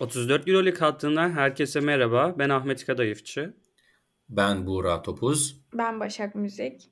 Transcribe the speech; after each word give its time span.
34 0.00 0.48
Euroleague 0.48 0.80
hattından 0.80 1.30
herkese 1.30 1.80
merhaba. 1.80 2.34
Ben 2.38 2.48
Ahmet 2.48 2.86
Kadayıfçı. 2.86 3.54
Ben 4.28 4.66
Buğra 4.66 5.02
Topuz. 5.02 5.60
Ben 5.74 6.00
Başak 6.00 6.34
Müzik. 6.34 6.90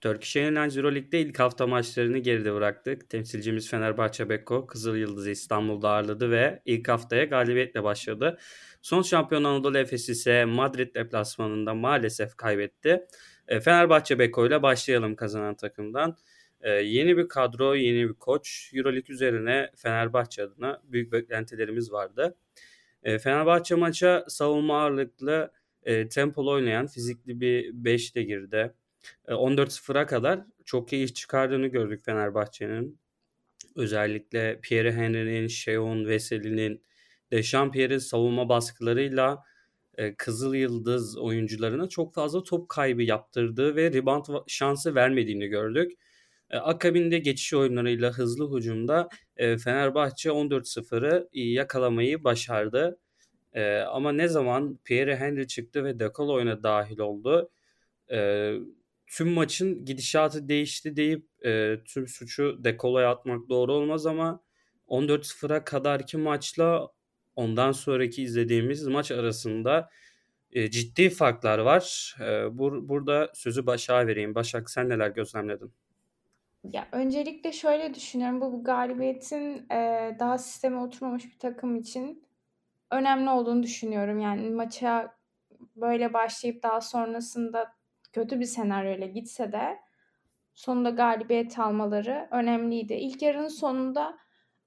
Turkish 0.00 0.36
Airlines 0.36 0.76
Euroleague'de 0.76 1.20
ilk 1.20 1.38
hafta 1.38 1.66
maçlarını 1.66 2.18
geride 2.18 2.54
bıraktık. 2.54 3.10
Temsilcimiz 3.10 3.70
Fenerbahçe 3.70 4.28
Beko 4.28 4.66
Kızıl 4.66 4.96
Yıldız'ı 4.96 5.30
İstanbul'da 5.30 5.90
ağırladı 5.90 6.30
ve 6.30 6.62
ilk 6.64 6.88
haftaya 6.88 7.24
galibiyetle 7.24 7.84
başladı. 7.84 8.38
Son 8.82 9.02
şampiyon 9.02 9.44
Anadolu 9.44 9.78
Efes 9.78 10.08
ise 10.08 10.44
Madrid 10.44 10.94
deplasmanında 10.94 11.74
maalesef 11.74 12.36
kaybetti. 12.36 13.06
E, 13.48 13.60
Fenerbahçe 13.60 14.18
Beko 14.18 14.46
ile 14.46 14.62
başlayalım 14.62 15.16
kazanan 15.16 15.54
takımdan. 15.54 16.16
Ee, 16.62 16.70
yeni 16.70 17.16
bir 17.16 17.28
kadro, 17.28 17.74
yeni 17.74 18.08
bir 18.08 18.14
koç. 18.14 18.70
Euroleague 18.74 19.14
üzerine 19.14 19.70
Fenerbahçe 19.76 20.42
adına 20.42 20.82
büyük 20.84 21.12
beklentilerimiz 21.12 21.92
vardı. 21.92 22.36
Ee, 23.02 23.18
Fenerbahçe 23.18 23.74
maça 23.74 24.24
savunma 24.28 24.82
ağırlıklı, 24.82 25.52
e, 25.82 26.08
tempolu 26.08 26.50
oynayan, 26.50 26.86
fizikli 26.86 27.40
bir 27.40 27.70
5 27.72 28.12
ile 28.12 28.22
girdi. 28.22 28.74
E, 29.28 29.32
14-0'a 29.32 30.06
kadar 30.06 30.40
çok 30.64 30.92
iyi 30.92 31.04
iş 31.04 31.14
çıkardığını 31.14 31.66
gördük 31.66 32.04
Fenerbahçe'nin. 32.04 32.98
Özellikle 33.76 34.60
Pierre 34.62 34.92
Henry'nin, 34.92 35.46
Sheon 35.46 36.06
Veseli'nin, 36.06 36.82
Dechampierre'in 37.32 37.98
savunma 37.98 38.48
baskılarıyla 38.48 39.44
e, 39.98 40.14
Kızıl 40.14 40.54
Yıldız 40.54 41.18
oyuncularına 41.18 41.88
çok 41.88 42.14
fazla 42.14 42.42
top 42.42 42.68
kaybı 42.68 43.02
yaptırdığı 43.02 43.76
ve 43.76 43.92
rebound 43.92 44.24
şansı 44.46 44.94
vermediğini 44.94 45.46
gördük. 45.46 45.92
E, 46.52 46.56
akabinde 46.56 47.18
geçiş 47.18 47.54
oyunlarıyla 47.54 48.12
hızlı 48.12 48.56
hücumda 48.56 49.08
e, 49.36 49.58
Fenerbahçe 49.58 50.30
14-0'ı 50.30 51.28
yakalamayı 51.32 52.24
başardı. 52.24 52.98
E, 53.52 53.78
ama 53.78 54.12
ne 54.12 54.28
zaman 54.28 54.78
Pierre 54.84 55.16
Henry 55.16 55.46
çıktı 55.46 55.84
ve 55.84 56.00
Dekol 56.00 56.28
oyuna 56.28 56.62
dahil 56.62 56.98
oldu 56.98 57.50
tüm 59.06 59.28
maçın 59.28 59.84
gidişatı 59.84 60.48
değişti 60.48 60.96
deyip 60.96 61.26
tüm 61.84 62.08
suçu 62.08 62.64
Dekolo'ya 62.64 63.10
atmak 63.10 63.48
doğru 63.48 63.72
olmaz 63.72 64.06
ama 64.06 64.42
14-0'a 64.88 65.64
kadarki 65.64 66.16
maçla 66.16 66.88
ondan 67.36 67.72
sonraki 67.72 68.22
izlediğimiz 68.22 68.86
maç 68.86 69.10
arasında 69.10 69.88
ciddi 70.70 71.10
farklar 71.10 71.58
var. 71.58 72.16
burada 72.88 73.30
sözü 73.34 73.66
Başak'a 73.66 74.06
vereyim. 74.06 74.34
Başak 74.34 74.70
sen 74.70 74.88
neler 74.88 75.10
gözlemledin? 75.10 75.72
Ya 76.64 76.88
öncelikle 76.92 77.52
şöyle 77.52 77.94
düşünüyorum. 77.94 78.40
Bu 78.40 78.64
galibiyetin 78.64 79.70
e, 79.70 80.16
daha 80.18 80.38
sisteme 80.38 80.76
oturmamış 80.80 81.24
bir 81.24 81.38
takım 81.38 81.76
için 81.76 82.24
önemli 82.90 83.30
olduğunu 83.30 83.62
düşünüyorum. 83.62 84.18
Yani 84.18 84.50
maça 84.50 85.14
böyle 85.76 86.12
başlayıp 86.12 86.62
daha 86.62 86.80
sonrasında 86.80 87.72
kötü 88.12 88.40
bir 88.40 88.44
senaryoyla 88.44 89.06
gitse 89.06 89.52
de 89.52 89.78
sonunda 90.54 90.90
galibiyet 90.90 91.58
almaları 91.58 92.28
önemliydi. 92.30 92.94
İlk 92.94 93.22
yarının 93.22 93.48
sonunda 93.48 94.18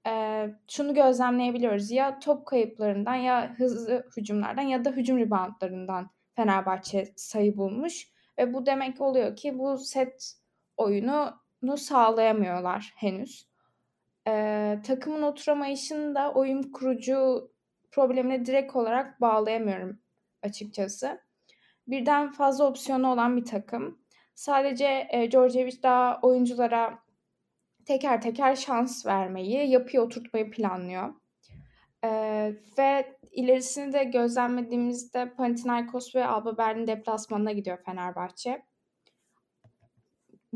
e, 0.08 0.46
şunu 0.72 0.94
gözlemleyebiliyoruz. 0.94 1.92
Ya 1.92 2.20
top 2.20 2.48
kayıplarından 2.48 3.16
ya 3.16 3.56
hızlı 3.58 4.06
hücumlardan 4.18 4.62
ya 4.64 4.86
da 4.86 4.92
hücum 4.92 5.20
reboundlarından 5.20 6.10
Fenerbahçe 6.36 7.14
sayı 7.16 7.58
bulmuş. 7.58 8.08
Ve 8.40 8.54
bu 8.54 8.66
demek 8.66 9.02
oluyor 9.02 9.36
ki 9.36 9.60
bu 9.60 9.78
set 9.78 10.34
oyunu 10.78 11.45
sağlayamıyorlar 11.74 12.94
henüz. 12.96 13.48
Ee, 14.28 14.80
takımın 14.86 15.22
oturamayışını 15.22 16.16
da 16.16 16.34
oyun 16.34 16.64
kurucu 16.64 17.52
problemine 17.92 18.46
direkt 18.46 18.76
olarak 18.76 19.22
bağlayamıyorum 19.22 20.00
açıkçası. 20.44 21.22
Birden 21.88 22.32
fazla 22.32 22.68
opsiyonu 22.68 23.12
olan 23.12 23.38
bir 23.38 23.46
takım. 23.46 24.00
Sadece 24.36 25.08
e, 25.12 25.32
Djordjevic 25.32 25.84
daha 25.84 26.20
oyunculara 26.22 27.00
teker 27.86 28.22
teker 28.22 28.56
şans 28.56 29.06
vermeyi, 29.06 29.70
yapıyı 29.70 30.02
oturtmayı 30.02 30.52
planlıyor. 30.52 31.14
Ee, 32.04 32.54
ve 32.78 33.18
ilerisini 33.32 33.94
de 33.94 34.04
gözlemlediğimizde 34.04 35.34
Panathinaikos 35.34 36.16
ve 36.16 36.26
Alba 36.26 36.58
Berlin 36.58 36.88
deplasmanına 36.88 37.52
gidiyor 37.52 37.78
Fenerbahçe 37.86 38.66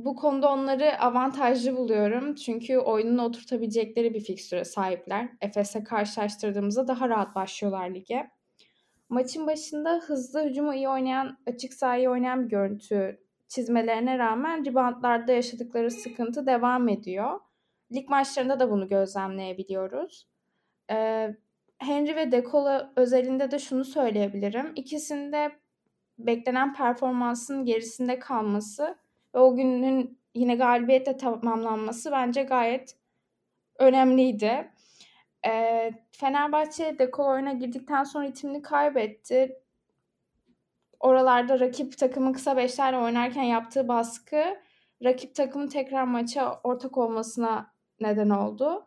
bu 0.05 0.15
konuda 0.15 0.51
onları 0.51 1.01
avantajlı 1.01 1.77
buluyorum. 1.77 2.35
Çünkü 2.35 2.77
oyununu 2.77 3.23
oturtabilecekleri 3.23 4.13
bir 4.13 4.21
fikstüre 4.21 4.65
sahipler. 4.65 5.29
Efes'e 5.41 5.83
karşılaştırdığımızda 5.83 6.87
daha 6.87 7.09
rahat 7.09 7.35
başlıyorlar 7.35 7.89
lige. 7.89 8.31
Maçın 9.09 9.47
başında 9.47 9.95
hızlı 9.95 10.45
hücumu 10.45 10.73
iyi 10.73 10.89
oynayan, 10.89 11.37
açık 11.47 11.73
sahayı 11.73 12.09
oynayan 12.09 12.43
bir 12.45 12.49
görüntü 12.49 13.19
çizmelerine 13.47 14.17
rağmen 14.17 14.65
reboundlarda 14.65 15.31
yaşadıkları 15.31 15.91
sıkıntı 15.91 16.45
devam 16.45 16.89
ediyor. 16.89 17.39
Lig 17.93 18.09
maçlarında 18.09 18.59
da 18.59 18.71
bunu 18.71 18.87
gözlemleyebiliyoruz. 18.87 20.27
Ee, 20.91 21.35
Henry 21.77 22.15
ve 22.15 22.31
Dekola 22.31 22.93
özelinde 22.95 23.51
de 23.51 23.59
şunu 23.59 23.85
söyleyebilirim. 23.85 24.71
İkisinde 24.75 25.51
beklenen 26.19 26.73
performansın 26.73 27.65
gerisinde 27.65 28.19
kalması 28.19 28.97
ve 29.35 29.39
o 29.39 29.55
günün 29.55 30.19
yine 30.35 30.55
galibiyetle 30.55 31.17
tamamlanması 31.17 32.11
bence 32.11 32.43
gayet 32.43 32.95
önemliydi. 33.79 34.71
E, 35.47 35.91
Fenerbahçe 36.11 36.99
dekol 36.99 37.25
oyuna 37.25 37.53
girdikten 37.53 38.03
sonra 38.03 38.25
itimini 38.25 38.61
kaybetti. 38.61 39.59
Oralarda 40.99 41.59
rakip 41.59 41.97
takımın 41.97 42.33
kısa 42.33 42.57
beşlerle 42.57 42.97
oynarken 42.97 43.43
yaptığı 43.43 43.87
baskı 43.87 44.43
rakip 45.03 45.35
takımın 45.35 45.67
tekrar 45.67 46.03
maça 46.03 46.59
ortak 46.63 46.97
olmasına 46.97 47.73
neden 47.99 48.29
oldu. 48.29 48.85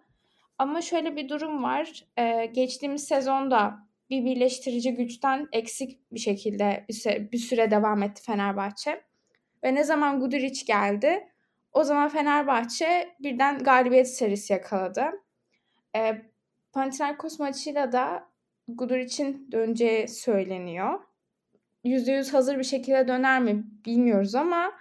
Ama 0.59 0.82
şöyle 0.82 1.16
bir 1.16 1.28
durum 1.28 1.62
var. 1.62 2.04
Ee, 2.19 2.47
geçtiğimiz 2.47 3.04
sezonda 3.04 3.78
bir 4.10 4.24
birleştirici 4.24 4.94
güçten 4.94 5.48
eksik 5.53 6.12
bir 6.12 6.20
şekilde 6.20 6.84
bir 6.88 6.94
süre, 6.94 7.32
bir 7.32 7.38
süre 7.38 7.70
devam 7.70 8.03
etti 8.03 8.22
Fenerbahçe. 8.22 9.04
Ve 9.65 9.75
ne 9.75 9.84
zaman 9.84 10.21
Guduric 10.21 10.65
geldi 10.67 11.28
o 11.73 11.84
zaman 11.84 12.09
Fenerbahçe 12.09 13.15
birden 13.21 13.59
galibiyet 13.59 14.09
serisi 14.09 14.53
yakaladı. 14.53 15.05
E, 15.97 16.23
Panathinaikos 16.73 17.39
maçıyla 17.39 17.93
da 17.93 18.28
Guduric'in 18.69 19.49
döneceği 19.53 20.09
söyleniyor. 20.09 21.01
%100 21.84 22.33
hazır 22.33 22.59
bir 22.59 22.65
şekilde 22.65 23.09
döner 23.09 23.43
mi 23.43 23.65
bilmiyoruz 23.87 24.34
ama 24.34 24.72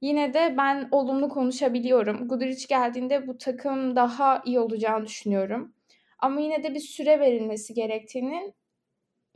yine 0.00 0.34
de 0.34 0.54
ben 0.56 0.88
olumlu 0.90 1.28
konuşabiliyorum. 1.28 2.28
Guduric 2.28 2.66
geldiğinde 2.68 3.26
bu 3.26 3.38
takım 3.38 3.96
daha 3.96 4.42
iyi 4.44 4.60
olacağını 4.60 5.06
düşünüyorum. 5.06 5.74
Ama 6.18 6.40
yine 6.40 6.62
de 6.62 6.74
bir 6.74 6.80
süre 6.80 7.20
verilmesi 7.20 7.74
gerektiğinin 7.74 8.54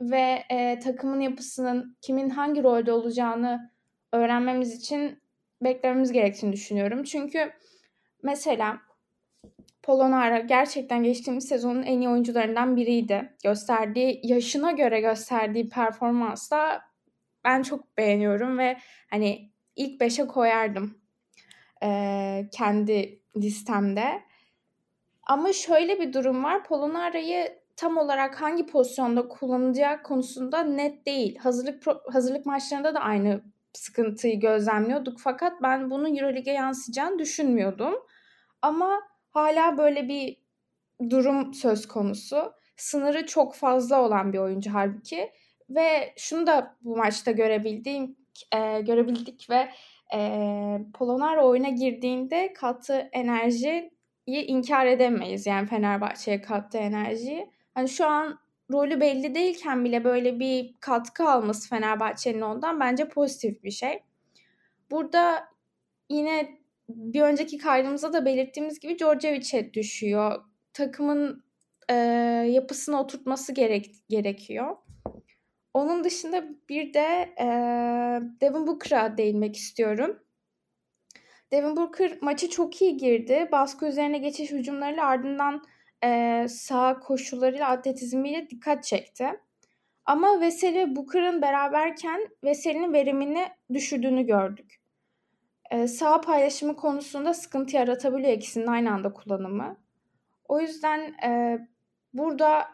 ve 0.01 0.43
e, 0.49 0.79
takımın 0.79 1.19
yapısının 1.19 1.97
kimin 2.01 2.29
hangi 2.29 2.63
rolde 2.63 2.91
olacağını 2.91 3.71
öğrenmemiz 4.15 4.73
için 4.73 5.19
beklememiz 5.61 6.11
gerektiğini 6.11 6.53
düşünüyorum. 6.53 7.03
Çünkü 7.03 7.53
mesela 8.23 8.81
Polonara 9.83 10.39
gerçekten 10.39 11.03
geçtiğimiz 11.03 11.47
sezonun 11.47 11.83
en 11.83 12.01
iyi 12.01 12.09
oyuncularından 12.09 12.75
biriydi. 12.75 13.35
Gösterdiği, 13.43 14.19
yaşına 14.23 14.71
göre 14.71 15.01
gösterdiği 15.01 15.69
performansla 15.69 16.81
ben 17.43 17.61
çok 17.61 17.97
beğeniyorum 17.97 18.57
ve 18.57 18.77
hani 19.09 19.51
ilk 19.75 20.01
beşe 20.01 20.27
koyardım 20.27 20.97
e, 21.83 22.49
kendi 22.51 23.21
listemde. 23.37 24.21
Ama 25.23 25.53
şöyle 25.53 25.99
bir 25.99 26.13
durum 26.13 26.43
var. 26.43 26.63
Polonara'yı 26.63 27.59
tam 27.75 27.97
olarak 27.97 28.41
hangi 28.41 28.65
pozisyonda 28.65 29.27
kullanacağı 29.27 30.03
konusunda 30.03 30.63
net 30.63 31.05
değil. 31.05 31.37
Hazırlık 31.37 31.83
hazırlık 32.13 32.45
maçlarında 32.45 32.95
da 32.95 32.99
aynı 32.99 33.41
sıkıntıyı 33.77 34.39
gözlemliyorduk 34.39 35.19
fakat 35.19 35.61
ben 35.61 35.89
bunun 35.89 36.15
Euroleague'e 36.15 36.53
yansıyacağını 36.53 37.19
düşünmüyordum. 37.19 37.95
Ama 38.61 39.01
hala 39.29 39.77
böyle 39.77 40.07
bir 40.07 40.37
durum 41.09 41.53
söz 41.53 41.87
konusu. 41.87 42.53
Sınırı 42.77 43.25
çok 43.25 43.55
fazla 43.55 44.01
olan 44.01 44.33
bir 44.33 44.37
oyuncu 44.37 44.73
halbuki 44.73 45.31
ve 45.69 46.13
şunu 46.17 46.47
da 46.47 46.75
bu 46.81 46.97
maçta 46.97 47.31
görebildiğim 47.31 48.17
e, 48.55 48.81
görebildik 48.81 49.49
ve 49.49 49.69
e, 50.13 50.79
Polonara 50.93 51.45
oyuna 51.45 51.69
girdiğinde 51.69 52.53
kattığı 52.53 53.09
enerjiyi 53.11 53.91
inkar 54.27 54.85
edemeyiz. 54.85 55.45
Yani 55.45 55.67
Fenerbahçe'ye 55.67 56.41
kattığı 56.41 56.77
enerjiyi. 56.77 57.51
Hani 57.73 57.89
şu 57.89 58.05
an 58.05 58.39
rolü 58.71 58.99
belli 58.99 59.35
değilken 59.35 59.85
bile 59.85 60.03
böyle 60.03 60.39
bir 60.39 60.73
katkı 60.79 61.29
alması 61.29 61.69
Fenerbahçe'nin 61.69 62.41
ondan 62.41 62.79
bence 62.79 63.07
pozitif 63.07 63.63
bir 63.63 63.71
şey. 63.71 64.03
Burada 64.91 65.47
yine 66.09 66.59
bir 66.89 67.21
önceki 67.21 67.57
kaydımızda 67.57 68.13
da 68.13 68.25
belirttiğimiz 68.25 68.79
gibi 68.79 68.99
Djordjevic'e 68.99 69.73
düşüyor. 69.73 70.43
Takımın 70.73 71.43
e, 71.89 71.93
yapısını 72.49 72.99
oturtması 72.99 73.53
gerek 73.53 73.95
gerekiyor. 74.09 74.77
Onun 75.73 76.03
dışında 76.03 76.43
bir 76.69 76.93
de 76.93 77.33
e, 77.39 77.45
Devin 78.41 78.67
Booker'a 78.67 79.17
değinmek 79.17 79.55
istiyorum. 79.55 80.19
Devin 81.51 81.77
Booker 81.77 82.17
maçı 82.21 82.49
çok 82.49 82.81
iyi 82.81 82.97
girdi. 82.97 83.49
Baskı 83.51 83.85
üzerine 83.85 84.17
geçiş 84.17 84.51
hücumlarıyla 84.51 85.05
ardından 85.05 85.63
e, 86.05 86.47
sağ 86.49 86.99
koşularıyla 86.99 87.69
atletizmiyle 87.69 88.49
dikkat 88.49 88.83
çekti. 88.83 89.39
Ama 90.05 90.41
Veseli 90.41 90.95
Booker'ın 90.95 91.41
beraberken 91.41 92.27
Veseli'nin 92.43 92.93
verimini 92.93 93.47
düşürdüğünü 93.73 94.25
gördük. 94.25 94.81
E, 95.71 95.87
sağ 95.87 96.21
paylaşımı 96.21 96.75
konusunda 96.75 97.33
sıkıntı 97.33 97.75
yaratabiliyor 97.75 98.33
ikisinin 98.33 98.67
aynı 98.67 98.93
anda 98.93 99.13
kullanımı. 99.13 99.77
O 100.47 100.59
yüzden 100.59 100.99
e, 101.23 101.59
burada 102.13 102.67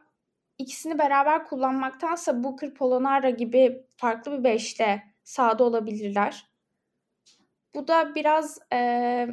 ikisini 0.58 1.00
beraber 1.00 1.46
kullanmaktansa 1.46 2.44
Booker 2.44 2.74
Polonara 2.74 3.30
gibi 3.30 3.86
farklı 3.98 4.40
bir 4.40 4.44
beşte 4.44 5.04
sahada 5.24 5.64
olabilirler. 5.64 6.52
Bu 7.76 7.88
da 7.88 8.16
biraz 8.16 8.60
e, 8.74 9.28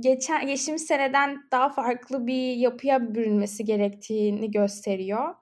geçen 0.00 0.46
geçtiğimiz 0.46 0.86
seneden 0.86 1.48
daha 1.50 1.68
farklı 1.68 2.26
bir 2.26 2.56
yapıya 2.56 3.14
bürünmesi 3.14 3.64
gerektiğini 3.64 4.50
gösteriyor. 4.50 5.34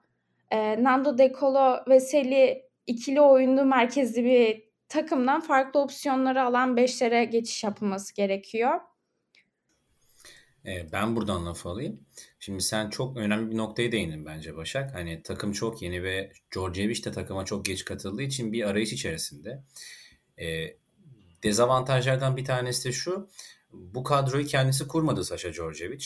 E, 0.51 0.83
Nando 0.83 1.17
De 1.17 1.33
Colo 1.39 1.77
ve 1.89 1.99
Seli 1.99 2.63
ikili 2.87 3.21
oyunlu 3.21 3.65
merkezli 3.65 4.23
bir 4.25 4.63
takımdan 4.89 5.41
farklı 5.41 5.79
opsiyonları 5.79 6.43
alan 6.43 6.77
beşlere 6.77 7.25
geçiş 7.25 7.63
yapılması 7.63 8.15
gerekiyor. 8.15 8.79
E, 10.65 10.91
ben 10.91 11.15
buradan 11.15 11.45
laf 11.45 11.65
alayım. 11.65 11.99
Şimdi 12.39 12.63
sen 12.63 12.89
çok 12.89 13.17
önemli 13.17 13.51
bir 13.51 13.57
noktaya 13.57 13.91
değindin 13.91 14.25
bence 14.25 14.55
Başak. 14.55 14.95
Hani 14.95 15.23
takım 15.23 15.51
çok 15.51 15.81
yeni 15.81 16.03
ve 16.03 16.31
Georgievic 16.53 17.03
de 17.03 17.11
takıma 17.11 17.45
çok 17.45 17.65
geç 17.65 17.85
katıldığı 17.85 18.21
için 18.21 18.53
bir 18.53 18.67
arayış 18.67 18.93
içerisinde. 18.93 19.63
E, 20.37 20.77
dezavantajlardan 21.43 22.37
bir 22.37 22.45
tanesi 22.45 22.89
de 22.89 22.91
şu. 22.91 23.29
Bu 23.73 24.03
kadroyu 24.03 24.45
kendisi 24.45 24.87
kurmadı 24.87 25.25
Sasha 25.25 25.49
Georgievic. 25.49 26.05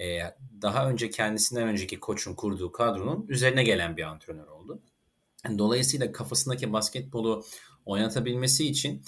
E, 0.00 0.20
daha 0.62 0.90
önce 0.90 1.10
kendisinden 1.10 1.68
önceki 1.68 2.00
koçun 2.00 2.34
kurduğu 2.34 2.72
kadronun 2.72 3.26
üzerine 3.28 3.64
gelen 3.64 3.96
bir 3.96 4.02
antrenör 4.02 4.46
oldu. 4.46 4.82
Dolayısıyla 5.58 6.12
kafasındaki 6.12 6.72
basketbolu 6.72 7.44
oynatabilmesi 7.86 8.66
için 8.66 9.02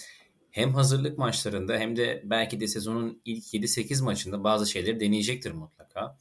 hem 0.50 0.74
hazırlık 0.74 1.18
maçlarında 1.18 1.78
hem 1.78 1.96
de 1.96 2.22
belki 2.24 2.60
de 2.60 2.66
sezonun 2.66 3.22
ilk 3.24 3.54
7-8 3.54 4.04
maçında 4.04 4.44
bazı 4.44 4.70
şeyleri 4.70 5.00
deneyecektir 5.00 5.52
mutlaka. 5.52 6.16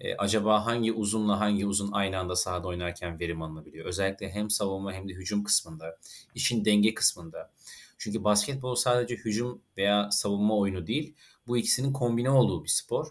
Ee, 0.00 0.16
acaba 0.16 0.66
hangi 0.66 0.92
uzunla 0.92 1.40
hangi 1.40 1.66
uzun 1.66 1.92
aynı 1.92 2.18
anda 2.18 2.36
sahada 2.36 2.68
oynarken 2.68 3.20
verim 3.20 3.42
alınabiliyor? 3.42 3.86
Özellikle 3.86 4.30
hem 4.30 4.50
savunma 4.50 4.92
hem 4.92 5.08
de 5.08 5.12
hücum 5.12 5.44
kısmında, 5.44 5.98
işin 6.34 6.64
denge 6.64 6.94
kısmında. 6.94 7.50
Çünkü 7.98 8.24
basketbol 8.24 8.74
sadece 8.74 9.16
hücum 9.16 9.62
veya 9.76 10.10
savunma 10.10 10.56
oyunu 10.56 10.86
değil, 10.86 11.14
bu 11.46 11.56
ikisinin 11.56 11.92
kombine 11.92 12.30
olduğu 12.30 12.64
bir 12.64 12.68
spor. 12.68 13.06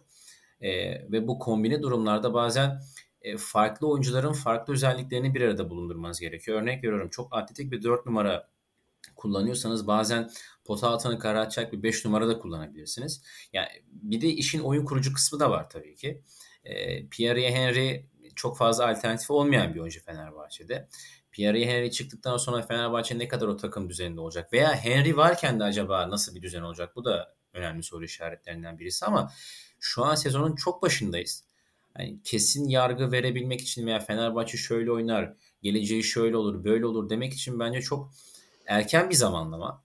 Ee, 0.61 1.11
ve 1.11 1.27
bu 1.27 1.39
kombine 1.39 1.81
durumlarda 1.81 2.33
bazen 2.33 2.81
e, 3.21 3.37
farklı 3.37 3.87
oyuncuların 3.87 4.33
farklı 4.33 4.73
özelliklerini 4.73 5.35
bir 5.35 5.41
arada 5.41 5.69
bulundurmanız 5.69 6.19
gerekiyor. 6.19 6.61
Örnek 6.61 6.83
veriyorum 6.83 7.09
çok 7.09 7.35
atletik 7.35 7.71
bir 7.71 7.83
4 7.83 8.05
numara 8.05 8.49
kullanıyorsanız 9.15 9.87
bazen 9.87 10.31
pota 10.65 10.89
altını 10.89 11.19
karartacak 11.19 11.73
bir 11.73 11.83
5 11.83 12.05
numara 12.05 12.27
da 12.27 12.39
kullanabilirsiniz. 12.39 13.23
Yani 13.53 13.69
bir 13.87 14.21
de 14.21 14.27
işin 14.27 14.59
oyun 14.59 14.85
kurucu 14.85 15.13
kısmı 15.13 15.39
da 15.39 15.49
var 15.49 15.69
tabii 15.69 15.95
ki. 15.95 16.21
E, 16.63 17.07
Pierre 17.07 17.51
Henry 17.51 18.05
çok 18.35 18.57
fazla 18.57 18.87
alternatif 18.87 19.31
olmayan 19.31 19.73
bir 19.73 19.79
oyuncu 19.79 20.03
Fenerbahçe'de. 20.03 20.87
Pierre 21.35 21.65
Henry 21.65 21.91
çıktıktan 21.91 22.37
sonra 22.37 22.61
Fenerbahçe 22.61 23.19
ne 23.19 23.27
kadar 23.27 23.47
o 23.47 23.57
takım 23.57 23.89
düzeninde 23.89 24.21
olacak? 24.21 24.53
Veya 24.53 24.75
Henry 24.75 25.17
varken 25.17 25.59
de 25.59 25.63
acaba 25.63 26.09
nasıl 26.09 26.35
bir 26.35 26.41
düzen 26.41 26.61
olacak? 26.61 26.95
Bu 26.95 27.05
da 27.05 27.35
önemli 27.53 27.83
soru 27.83 28.05
işaretlerinden 28.05 28.79
birisi 28.79 29.05
ama 29.05 29.31
şu 29.79 30.05
an 30.05 30.15
sezonun 30.15 30.55
çok 30.55 30.81
başındayız. 30.81 31.43
Yani 31.99 32.19
kesin 32.23 32.67
yargı 32.69 33.11
verebilmek 33.11 33.61
için 33.61 33.87
veya 33.87 33.99
Fenerbahçe 33.99 34.57
şöyle 34.57 34.91
oynar, 34.91 35.33
geleceği 35.61 36.03
şöyle 36.03 36.37
olur, 36.37 36.63
böyle 36.63 36.85
olur 36.85 37.09
demek 37.09 37.33
için 37.33 37.59
bence 37.59 37.81
çok 37.81 38.11
erken 38.65 39.09
bir 39.09 39.15
zamanlama. 39.15 39.83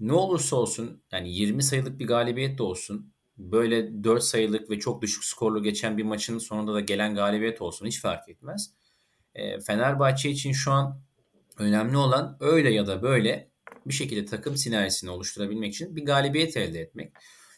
Ne 0.00 0.12
olursa 0.12 0.56
olsun 0.56 1.02
yani 1.12 1.32
20 1.32 1.62
sayılık 1.62 1.98
bir 1.98 2.06
galibiyet 2.06 2.58
de 2.58 2.62
olsun 2.62 3.12
böyle 3.36 4.04
4 4.04 4.22
sayılık 4.22 4.70
ve 4.70 4.78
çok 4.78 5.02
düşük 5.02 5.24
skorlu 5.24 5.62
geçen 5.62 5.98
bir 5.98 6.04
maçın 6.04 6.38
sonunda 6.38 6.74
da 6.74 6.80
gelen 6.80 7.14
galibiyet 7.14 7.62
olsun 7.62 7.86
hiç 7.86 8.00
fark 8.00 8.28
etmez. 8.28 8.78
E, 9.38 9.60
Fenerbahçe 9.60 10.30
için 10.30 10.52
şu 10.52 10.72
an 10.72 11.00
önemli 11.58 11.96
olan 11.96 12.36
öyle 12.40 12.70
ya 12.70 12.86
da 12.86 13.02
böyle 13.02 13.50
bir 13.86 13.94
şekilde 13.94 14.24
takım 14.24 14.56
sinerjisini 14.56 15.10
oluşturabilmek 15.10 15.74
için 15.74 15.96
bir 15.96 16.04
galibiyet 16.04 16.56
elde 16.56 16.80
etmek. 16.80 17.12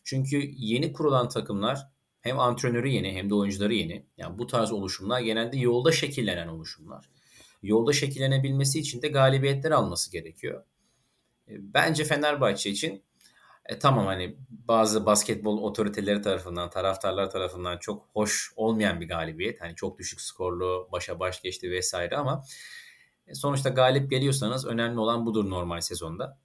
Çünkü 0.05 0.51
yeni 0.57 0.93
kurulan 0.93 1.29
takımlar 1.29 1.89
hem 2.21 2.39
antrenörü 2.39 2.89
yeni 2.89 3.13
hem 3.13 3.31
de 3.31 3.35
oyuncuları 3.35 3.75
yeni. 3.75 4.07
Yani 4.17 4.39
bu 4.39 4.47
tarz 4.47 4.73
oluşumlar 4.73 5.21
genelde 5.21 5.59
yolda 5.59 5.93
şekillenen 5.93 6.49
oluşumlar 6.49 7.09
yolda 7.63 7.93
şekillenebilmesi 7.93 8.79
için 8.79 9.03
de 9.03 9.09
galibiyetler 9.09 9.71
alması 9.71 10.13
gerekiyor. 10.13 10.65
E, 11.49 11.53
bence 11.75 12.05
Fenerbahçe 12.05 12.71
için 12.71 13.03
e, 13.71 13.79
tamam 13.79 14.07
hani 14.07 14.37
bazı 14.51 15.07
basketbol 15.07 15.63
otoriteleri 15.63 16.23
tarafından, 16.23 16.71
taraftarlar 16.71 17.31
tarafından 17.31 17.79
çok 17.79 18.09
hoş 18.13 18.53
olmayan 18.57 19.01
bir 19.01 19.09
galibiyet. 19.09 19.61
Hani 19.61 19.75
çok 19.75 19.99
düşük 19.99 20.21
skorlu, 20.21 20.89
başa 20.93 21.21
baş 21.21 21.43
geçti 21.43 21.71
vesaire 21.71 22.17
ama 22.17 22.45
e, 23.27 23.35
sonuçta 23.35 23.69
galip 23.69 24.11
geliyorsanız 24.11 24.67
önemli 24.67 25.01
olan 25.01 25.27
budur 25.27 25.51
normal 25.51 25.81
sezonda. 25.81 26.39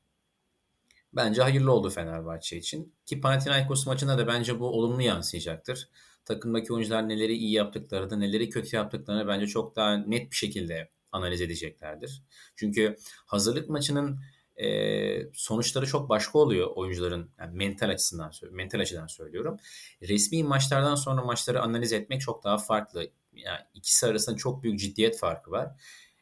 Bence 1.14 1.42
hayırlı 1.42 1.72
oldu 1.72 1.90
Fenerbahçe 1.90 2.58
için. 2.58 2.94
Ki 3.06 3.22
Panathinaikos 3.22 3.88
maçında 3.88 4.18
da 4.18 4.28
bence 4.28 4.60
bu 4.60 4.68
olumlu 4.68 5.02
yansıyacaktır. 5.02 5.90
Takımdaki 6.26 6.74
oyuncular 6.74 7.10
neleri 7.10 7.34
iyi 7.34 7.52
yaptıklarını, 7.52 8.20
neleri 8.20 8.50
kötü 8.50 8.76
yaptıklarını 8.76 9.28
bence 9.28 9.48
çok 9.48 9.76
daha 9.76 9.98
net 9.98 10.32
bir 10.32 10.36
şekilde 10.36 10.90
analiz 11.12 11.42
edeceklerdir. 11.42 12.24
Çünkü 12.56 12.96
hazırlık 13.26 13.70
maçının 13.70 14.20
e, 14.58 15.34
sonuçları 15.34 15.86
çok 15.86 16.10
başka 16.10 16.40
oluyor 16.40 16.72
oyuncuların 16.76 17.32
yani 17.40 17.58
mental 17.58 17.90
açısından 17.90 18.32
mental 18.52 18.80
açıdan 18.80 19.08
söylüyorum. 19.08 19.58
Resmi 20.02 20.44
maçlardan 20.44 20.96
sonra 20.96 21.22
maçları 21.22 21.62
analiz 21.62 21.94
etmek 21.94 22.22
çok 22.22 22.44
daha 22.44 22.58
farklı. 22.58 23.12
Yani 23.34 23.60
ikisi 23.74 24.08
arasında 24.08 24.36
çok 24.36 24.64
büyük 24.64 24.80
ciddiyet 24.80 25.18
farkı 25.18 25.52
var. 25.52 25.72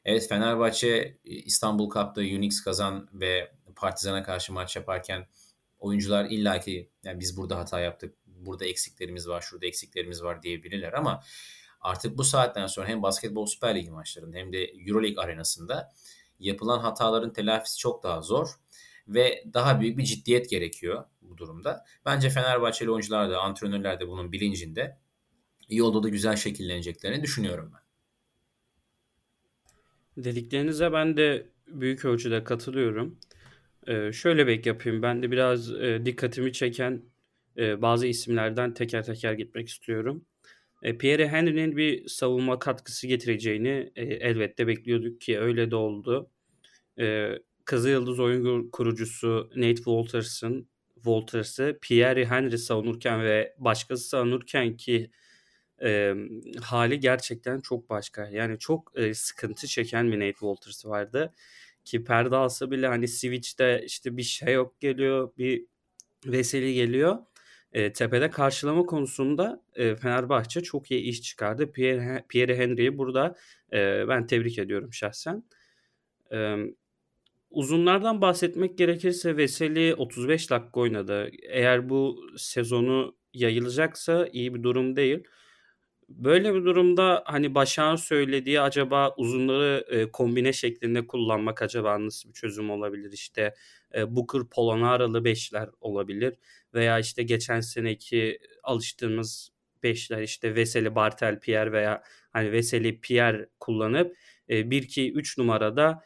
Evet 0.05 0.29
Fenerbahçe 0.29 1.17
İstanbul 1.24 1.89
Cup'ta 1.89 2.22
Unix 2.22 2.62
kazan 2.62 3.10
ve 3.13 3.51
Partizan'a 3.75 4.24
karşı 4.24 4.53
maç 4.53 4.75
yaparken 4.75 5.27
oyuncular 5.79 6.25
illaki 6.25 6.89
yani 7.03 7.19
biz 7.19 7.38
burada 7.38 7.57
hata 7.57 7.79
yaptık, 7.79 8.15
burada 8.25 8.65
eksiklerimiz 8.65 9.27
var, 9.27 9.41
şurada 9.41 9.65
eksiklerimiz 9.65 10.24
var 10.24 10.43
diyebilirler 10.43 10.93
ama 10.93 11.24
artık 11.81 12.17
bu 12.17 12.24
saatten 12.24 12.67
sonra 12.67 12.88
hem 12.88 13.03
Basketbol 13.03 13.46
Süper 13.46 13.75
Ligi 13.75 13.91
maçlarında 13.91 14.38
hem 14.38 14.53
de 14.53 14.65
Euroleague 14.88 15.24
arenasında 15.24 15.93
yapılan 16.39 16.79
hataların 16.79 17.33
telafisi 17.33 17.77
çok 17.77 18.03
daha 18.03 18.21
zor 18.21 18.47
ve 19.07 19.43
daha 19.53 19.79
büyük 19.79 19.97
bir 19.97 20.03
ciddiyet 20.03 20.49
gerekiyor 20.49 21.05
bu 21.21 21.37
durumda. 21.37 21.85
Bence 22.05 22.29
Fenerbahçeli 22.29 22.91
oyuncular 22.91 23.29
da 23.29 23.41
antrenörler 23.41 23.99
de 23.99 24.07
bunun 24.07 24.31
bilincinde 24.31 24.97
yolda 25.69 26.03
da 26.03 26.09
güzel 26.09 26.35
şekilleneceklerini 26.35 27.23
düşünüyorum 27.23 27.71
ben. 27.73 27.83
Dediklerinize 30.23 30.93
ben 30.93 31.17
de 31.17 31.47
büyük 31.67 32.05
ölçüde 32.05 32.43
katılıyorum. 32.43 33.19
Ee, 33.87 34.11
şöyle 34.11 34.47
bek 34.47 34.65
yapayım. 34.65 35.01
Ben 35.01 35.23
de 35.23 35.31
biraz 35.31 35.71
e, 35.71 36.01
dikkatimi 36.05 36.53
çeken 36.53 37.01
e, 37.57 37.81
bazı 37.81 38.07
isimlerden 38.07 38.73
teker 38.73 39.03
teker 39.05 39.33
gitmek 39.33 39.67
istiyorum. 39.69 40.25
E, 40.83 40.97
Pierre 40.97 41.27
Henry'nin 41.27 41.77
bir 41.77 42.07
savunma 42.07 42.59
katkısı 42.59 43.07
getireceğini 43.07 43.91
e, 43.95 44.03
elbette 44.03 44.67
bekliyorduk 44.67 45.21
ki 45.21 45.39
öyle 45.39 45.71
de 45.71 45.75
oldu. 45.75 46.29
E, 46.99 47.31
Kızı 47.65 47.89
Yıldız 47.89 48.19
oyun 48.19 48.69
kurucusu 48.69 49.49
Nate 49.55 49.75
Walters'ın 49.75 50.67
Walters'ı 50.95 51.79
Pierre 51.81 52.25
Henry 52.25 52.57
savunurken 52.57 53.23
ve 53.23 53.55
başkası 53.57 54.07
savunurken 54.07 54.77
ki 54.77 55.11
e, 55.83 56.13
hali 56.61 56.99
gerçekten 56.99 57.61
çok 57.61 57.89
başka. 57.89 58.29
Yani 58.29 58.59
çok 58.59 58.91
e, 58.95 59.13
sıkıntı 59.13 59.67
çeken 59.67 60.11
bir 60.11 60.19
Nate 60.19 60.31
Walters 60.31 60.85
vardı. 60.85 61.33
Ki 61.85 62.03
perde 62.03 62.35
alsa 62.35 62.71
bile 62.71 62.87
hani 62.87 63.07
switch'te 63.07 63.83
işte 63.85 64.17
bir 64.17 64.23
şey 64.23 64.53
yok 64.53 64.79
geliyor, 64.79 65.31
bir 65.37 65.65
Veseli 66.25 66.73
geliyor 66.73 67.17
e, 67.74 67.94
tepede 67.94 68.30
karşılama 68.30 68.86
konusunda 68.86 69.63
e, 69.75 69.96
Fenerbahçe 69.96 70.62
çok 70.63 70.92
iyi 70.92 71.01
iş 71.01 71.22
çıkardı. 71.22 71.72
Pierre, 71.72 72.25
Pierre 72.30 72.58
Henry'i 72.58 72.98
burada 72.98 73.36
e, 73.74 74.08
ben 74.08 74.27
tebrik 74.27 74.60
ediyorum 74.60 74.94
şahsen. 74.94 75.44
E, 76.32 76.56
uzunlardan 77.50 78.22
bahsetmek 78.22 78.77
gerekirse 78.77 79.38
Veseli 79.38 79.96
35 79.96 80.50
dakika 80.50 80.80
oynadı. 80.80 81.30
Eğer 81.50 81.89
bu 81.89 82.25
sezonu 82.38 83.15
yayılacaksa 83.34 84.27
iyi 84.34 84.53
bir 84.53 84.63
durum 84.63 84.96
değil. 84.96 85.24
Böyle 86.10 86.53
bir 86.56 86.65
durumda 86.65 87.24
hani 87.25 87.56
Başak'ın 87.56 87.96
söylediği 87.96 88.62
acaba 88.62 89.15
uzunları 89.18 89.86
e, 89.89 90.12
kombine 90.12 90.53
şeklinde 90.53 91.08
kullanmak 91.08 91.62
acaba 91.62 92.06
nasıl 92.06 92.30
bir 92.30 92.34
çözüm 92.34 92.70
olabilir? 92.70 93.12
İşte 93.12 93.56
e, 93.96 94.15
Booker 94.15 94.42
Polonaralı 94.51 95.25
beşler 95.25 95.70
olabilir 95.82 96.34
veya 96.74 97.00
işte 97.00 97.24
geçen 97.24 97.60
seneki 97.60 98.39
alıştığımız 98.63 99.51
beşler 99.84 100.22
işte 100.22 100.56
Veseli 100.56 100.96
Bartel 100.96 101.39
Pierre 101.39 101.72
veya 101.72 102.03
hani 102.32 102.51
Veseli 102.51 103.01
Pierre 103.01 103.50
kullanıp 103.60 104.18
e, 104.48 104.72
1-2-3 104.72 105.42
numarada 105.42 106.03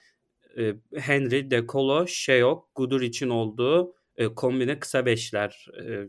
e, 0.58 0.74
Henry, 0.96 1.52
De 1.52 1.66
Colo, 1.68 2.08
Sheok, 2.08 2.76
Gudur 2.76 3.02
için 3.02 3.30
olduğu 3.30 3.96
e, 4.18 4.28
kombine 4.28 4.80
kısa 4.80 5.06
beşler 5.06 5.68
e, 5.84 6.08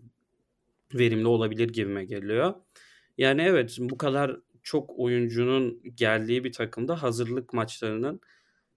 verimli 0.94 1.26
olabilir 1.26 1.68
gibime 1.68 2.04
geliyor. 2.04 2.54
Yani 3.18 3.42
evet 3.42 3.76
bu 3.80 3.98
kadar 3.98 4.36
çok 4.62 4.98
oyuncunun 4.98 5.82
geldiği 5.94 6.44
bir 6.44 6.52
takımda 6.52 7.02
hazırlık 7.02 7.52
maçlarının 7.52 8.20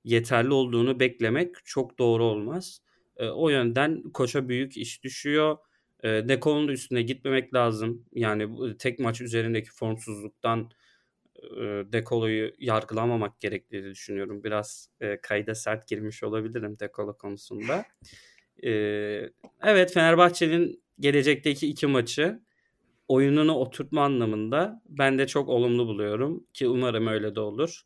yeterli 0.03 0.53
olduğunu 0.53 0.99
beklemek 0.99 1.55
çok 1.65 1.99
doğru 1.99 2.23
olmaz. 2.23 2.81
E, 3.17 3.27
o 3.27 3.49
yönden 3.49 4.03
koça 4.13 4.49
büyük 4.49 4.77
iş 4.77 5.03
düşüyor. 5.03 5.57
E, 6.03 6.07
Dekol'un 6.07 6.67
da 6.67 6.71
üstüne 6.71 7.01
gitmemek 7.01 7.53
lazım. 7.53 8.05
Yani 8.13 8.77
tek 8.77 8.99
maç 8.99 9.21
üzerindeki 9.21 9.71
formsuzluktan 9.71 10.71
e, 11.35 11.61
Dekolo'yu 11.93 12.51
yargılamamak 12.59 13.41
gerektiğini 13.41 13.89
düşünüyorum. 13.89 14.43
Biraz 14.43 14.89
e, 15.01 15.21
kayda 15.21 15.55
sert 15.55 15.87
girmiş 15.87 16.23
olabilirim 16.23 16.79
Dekolo 16.79 17.17
konusunda. 17.17 17.85
E, 18.63 18.71
evet 19.63 19.93
Fenerbahçe'nin 19.93 20.83
gelecekteki 20.99 21.67
iki 21.67 21.87
maçı 21.87 22.39
oyununu 23.07 23.53
oturtma 23.53 24.03
anlamında 24.03 24.81
ben 24.89 25.17
de 25.17 25.27
çok 25.27 25.49
olumlu 25.49 25.87
buluyorum 25.87 26.47
ki 26.53 26.67
umarım 26.67 27.07
öyle 27.07 27.35
de 27.35 27.39
olur. 27.39 27.81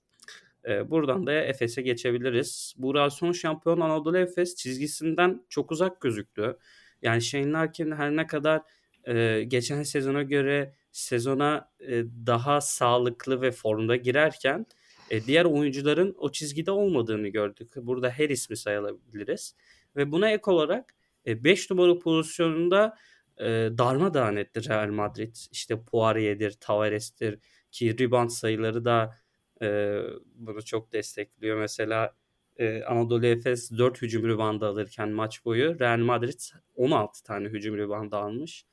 Buradan 0.85 1.27
da 1.27 1.33
Efes'e 1.33 1.81
geçebiliriz. 1.81 2.73
Burak 2.77 3.13
son 3.13 3.31
şampiyon 3.31 3.79
Anadolu 3.79 4.17
Efes 4.17 4.55
çizgisinden 4.55 5.45
çok 5.49 5.71
uzak 5.71 6.01
gözüktü. 6.01 6.57
Yani 7.05 7.21
Shane 7.21 7.51
Larkin 7.51 7.91
her 7.91 8.15
ne 8.15 8.27
kadar 8.27 8.61
e, 9.07 9.43
geçen 9.47 9.83
sezona 9.83 10.23
göre 10.23 10.73
sezona 10.91 11.71
e, 11.79 12.03
daha 12.27 12.61
sağlıklı 12.61 13.41
ve 13.41 13.51
formda 13.51 13.95
girerken 13.95 14.65
e, 15.09 15.25
diğer 15.25 15.45
oyuncuların 15.45 16.15
o 16.17 16.31
çizgide 16.31 16.71
olmadığını 16.71 17.27
gördük. 17.27 17.73
Burada 17.75 18.09
her 18.09 18.29
ismi 18.29 18.57
sayılabiliriz. 18.57 19.55
Ve 19.95 20.11
buna 20.11 20.31
ek 20.31 20.51
olarak 20.51 20.95
5 21.25 21.71
e, 21.71 21.73
numara 21.73 21.99
pozisyonunda 21.99 22.97
e, 23.37 23.45
darmadağın 23.77 24.35
etti 24.35 24.69
Real 24.69 24.89
Madrid. 24.89 25.35
İşte 25.51 25.81
Poirier'dir, 25.83 26.51
Tavares'tir 26.51 27.39
ki 27.71 27.99
rebound 27.99 28.29
sayıları 28.29 28.85
da 28.85 29.15
e, 29.61 29.99
bunu 30.35 30.65
çok 30.65 30.91
destekliyor. 30.93 31.59
Mesela 31.59 32.15
e, 32.57 32.83
Anadolu 32.83 33.25
Efes 33.25 33.71
4 33.71 34.01
hücum 34.01 34.27
reboundı 34.27 34.65
alırken 34.65 35.09
maç 35.09 35.45
boyu 35.45 35.79
Real 35.79 35.97
Madrid 35.97 36.39
16 36.75 37.23
tane 37.23 37.47
hücum 37.47 37.77
reboundı 37.77 38.15
almış. 38.15 38.65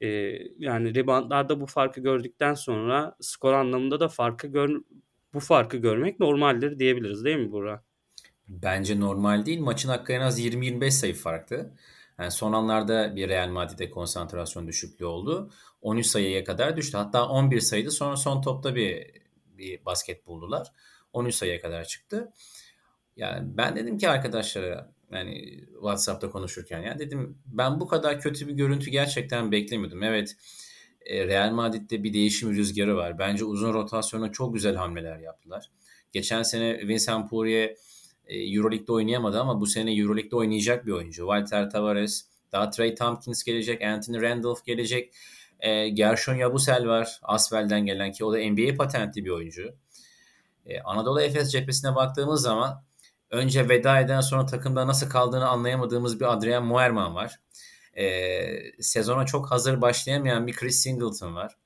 E, 0.00 0.08
yani 0.58 0.94
reboundlarda 0.94 1.60
bu 1.60 1.66
farkı 1.66 2.00
gördükten 2.00 2.54
sonra 2.54 3.16
skor 3.20 3.52
anlamında 3.52 4.00
da 4.00 4.08
farkı 4.08 4.46
gör, 4.46 4.80
bu 5.34 5.40
farkı 5.40 5.76
görmek 5.76 6.20
normaldir 6.20 6.78
diyebiliriz 6.78 7.24
değil 7.24 7.36
mi 7.36 7.52
Burak? 7.52 7.84
Bence 8.48 9.00
normal 9.00 9.46
değil. 9.46 9.60
Maçın 9.60 9.88
hakkı 9.88 10.12
en 10.12 10.20
az 10.20 10.40
20-25 10.40 10.90
sayı 10.90 11.14
farktı. 11.14 11.74
Yani 12.18 12.30
son 12.30 12.52
anlarda 12.52 13.16
bir 13.16 13.28
Real 13.28 13.48
Madrid'de 13.48 13.90
konsantrasyon 13.90 14.68
düşüklüğü 14.68 15.04
oldu. 15.04 15.50
13 15.82 16.06
sayıya 16.06 16.44
kadar 16.44 16.76
düştü. 16.76 16.96
Hatta 16.96 17.28
11 17.28 17.60
sayıydı. 17.60 17.90
Sonra 17.90 18.16
son 18.16 18.42
topta 18.42 18.74
bir 18.74 19.10
bir 19.58 19.84
basket 19.84 20.26
buldular. 20.26 20.72
13 21.12 21.34
sayıya 21.34 21.60
kadar 21.60 21.84
çıktı. 21.84 22.32
Yani 23.16 23.56
ben 23.56 23.76
dedim 23.76 23.98
ki 23.98 24.08
arkadaşlara 24.08 24.90
yani 25.12 25.60
WhatsApp'ta 25.72 26.30
konuşurken 26.30 26.80
ya 26.80 26.98
dedim 26.98 27.38
ben 27.46 27.80
bu 27.80 27.88
kadar 27.88 28.20
kötü 28.20 28.48
bir 28.48 28.52
görüntü 28.52 28.90
gerçekten 28.90 29.52
beklemiyordum. 29.52 30.02
Evet 30.02 30.36
e, 31.06 31.26
Real 31.26 31.50
Madrid'de 31.50 32.02
bir 32.02 32.12
değişim 32.12 32.54
rüzgarı 32.54 32.96
var. 32.96 33.18
Bence 33.18 33.44
uzun 33.44 33.74
rotasyona 33.74 34.32
çok 34.32 34.54
güzel 34.54 34.74
hamleler 34.74 35.18
yaptılar. 35.18 35.70
Geçen 36.12 36.42
sene 36.42 36.88
Vincent 36.88 37.30
Poirier 37.30 37.76
e, 38.26 38.38
Euroleague'de 38.38 38.92
oynayamadı 38.92 39.40
ama 39.40 39.60
bu 39.60 39.66
sene 39.66 39.94
Euroleague'de 39.94 40.36
oynayacak 40.36 40.86
bir 40.86 40.92
oyuncu. 40.92 41.22
Walter 41.22 41.70
Tavares, 41.70 42.26
daha 42.52 42.70
Trey 42.70 42.94
Tompkins 42.94 43.42
gelecek, 43.44 43.82
Anthony 43.82 44.22
Randolph 44.22 44.64
gelecek. 44.64 45.14
E, 45.60 45.88
Gershon 45.88 46.34
Yabusel 46.34 46.86
var 46.86 47.20
Asvel'den 47.22 47.86
gelen 47.86 48.12
ki 48.12 48.24
o 48.24 48.32
da 48.32 48.38
NBA 48.38 48.76
patentli 48.76 49.24
bir 49.24 49.30
oyuncu. 49.30 49.74
E, 50.66 50.80
Anadolu 50.80 51.20
Efes 51.20 51.52
cephesine 51.52 51.94
baktığımız 51.94 52.42
zaman 52.42 52.84
önce 53.34 53.68
veda 53.68 54.00
eden 54.00 54.20
sonra 54.20 54.46
takımda 54.46 54.86
nasıl 54.86 55.08
kaldığını 55.08 55.48
anlayamadığımız 55.48 56.20
bir 56.20 56.32
Adrian 56.32 56.64
Moerman 56.64 57.14
var. 57.14 57.40
E, 57.96 58.82
sezona 58.82 59.26
çok 59.26 59.50
hazır 59.50 59.80
başlayamayan 59.80 60.46
bir 60.46 60.52
Chris 60.52 60.82
Singleton 60.82 61.34
var. 61.34 61.56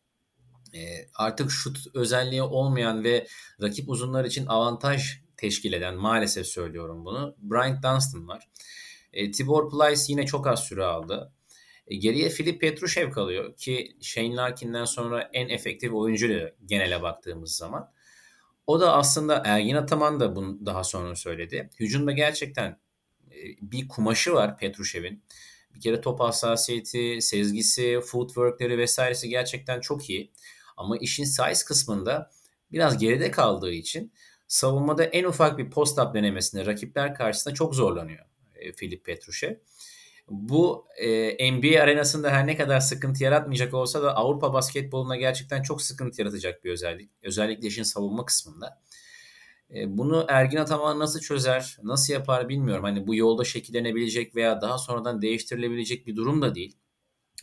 E, 0.75 0.81
artık 1.15 1.51
şut 1.51 1.79
özelliği 1.95 2.43
olmayan 2.43 3.05
ve 3.05 3.27
rakip 3.63 3.89
uzunlar 3.89 4.25
için 4.25 4.47
avantaj 4.47 5.21
teşkil 5.37 5.73
eden 5.73 5.95
maalesef 5.95 6.47
söylüyorum 6.47 7.05
bunu. 7.05 7.37
Brian 7.39 7.83
Dunstan 7.83 8.29
var. 8.29 8.49
E, 9.13 9.31
Tibor 9.31 9.71
Plyce 9.71 10.03
yine 10.09 10.27
çok 10.27 10.47
az 10.47 10.65
süre 10.65 10.85
aldı. 10.85 11.33
E, 11.87 11.97
geriye 11.97 12.29
Filip 12.29 12.61
Petrushev 12.61 13.11
kalıyor 13.11 13.57
ki 13.57 13.97
Shane 14.03 14.37
Larkin'den 14.37 14.85
sonra 14.85 15.31
en 15.33 15.49
efektif 15.49 15.93
oyuncu 15.93 16.51
genele 16.67 17.03
baktığımız 17.03 17.57
zaman. 17.57 17.93
O 18.69 18.81
da 18.81 18.95
aslında 18.95 19.43
Ergin 19.45 19.75
Ataman 19.75 20.21
da 20.21 20.37
bunu 20.37 20.67
daha 20.67 20.85
sonra 20.85 21.17
söyledi. 21.17 21.71
Hücumda 21.81 22.13
gerçekten 22.13 22.79
bir 23.61 23.89
kumaşı 23.89 24.33
var 24.33 24.59
Petrushev'in. 24.59 25.23
Bir 25.75 25.81
kere 25.81 26.01
top 26.01 26.21
hassasiyeti, 26.21 27.23
sezgisi, 27.23 28.01
footworkleri 28.07 28.79
vesairesi 28.79 29.29
gerçekten 29.29 29.81
çok 29.81 30.11
iyi. 30.11 30.33
Ama 30.77 30.97
işin 30.97 31.25
size 31.25 31.65
kısmında 31.67 32.31
biraz 32.73 32.99
geride 32.99 33.31
kaldığı 33.31 33.73
için 33.73 34.13
savunmada 34.49 35.05
en 35.05 35.25
ufak 35.25 35.59
bir 35.59 35.71
post-up 35.71 36.15
denemesinde 36.15 36.67
rakipler 36.67 37.15
karşısında 37.15 37.55
çok 37.55 37.75
zorlanıyor 37.75 38.25
Filip 38.77 39.05
Petrushev. 39.05 39.55
Bu 40.31 40.87
e, 40.97 41.53
NBA 41.53 41.83
arenasında 41.83 42.31
her 42.31 42.47
ne 42.47 42.57
kadar 42.57 42.81
sıkıntı 42.81 43.25
yaratmayacak 43.25 43.75
olsa 43.75 44.03
da 44.03 44.17
Avrupa 44.17 44.53
basketboluna 44.53 45.17
gerçekten 45.17 45.63
çok 45.63 45.83
sıkıntı 45.83 46.21
yaratacak 46.21 46.65
bir 46.65 46.71
özellik. 46.71 47.11
Özellikle 47.23 47.69
işin 47.69 47.83
savunma 47.83 48.25
kısmında. 48.25 48.81
E, 49.75 49.99
bunu 49.99 50.27
Ergin 50.29 50.57
Ataman 50.57 50.99
nasıl 50.99 51.21
çözer, 51.21 51.79
nasıl 51.83 52.13
yapar 52.13 52.49
bilmiyorum. 52.49 52.85
Hani 52.85 53.07
bu 53.07 53.15
yolda 53.15 53.45
şekillenebilecek 53.45 54.37
veya 54.37 54.61
daha 54.61 54.79
sonradan 54.79 55.23
değiştirilebilecek 55.23 56.07
bir 56.07 56.17
durum 56.17 56.43
da 56.43 56.55
değil. 56.55 56.77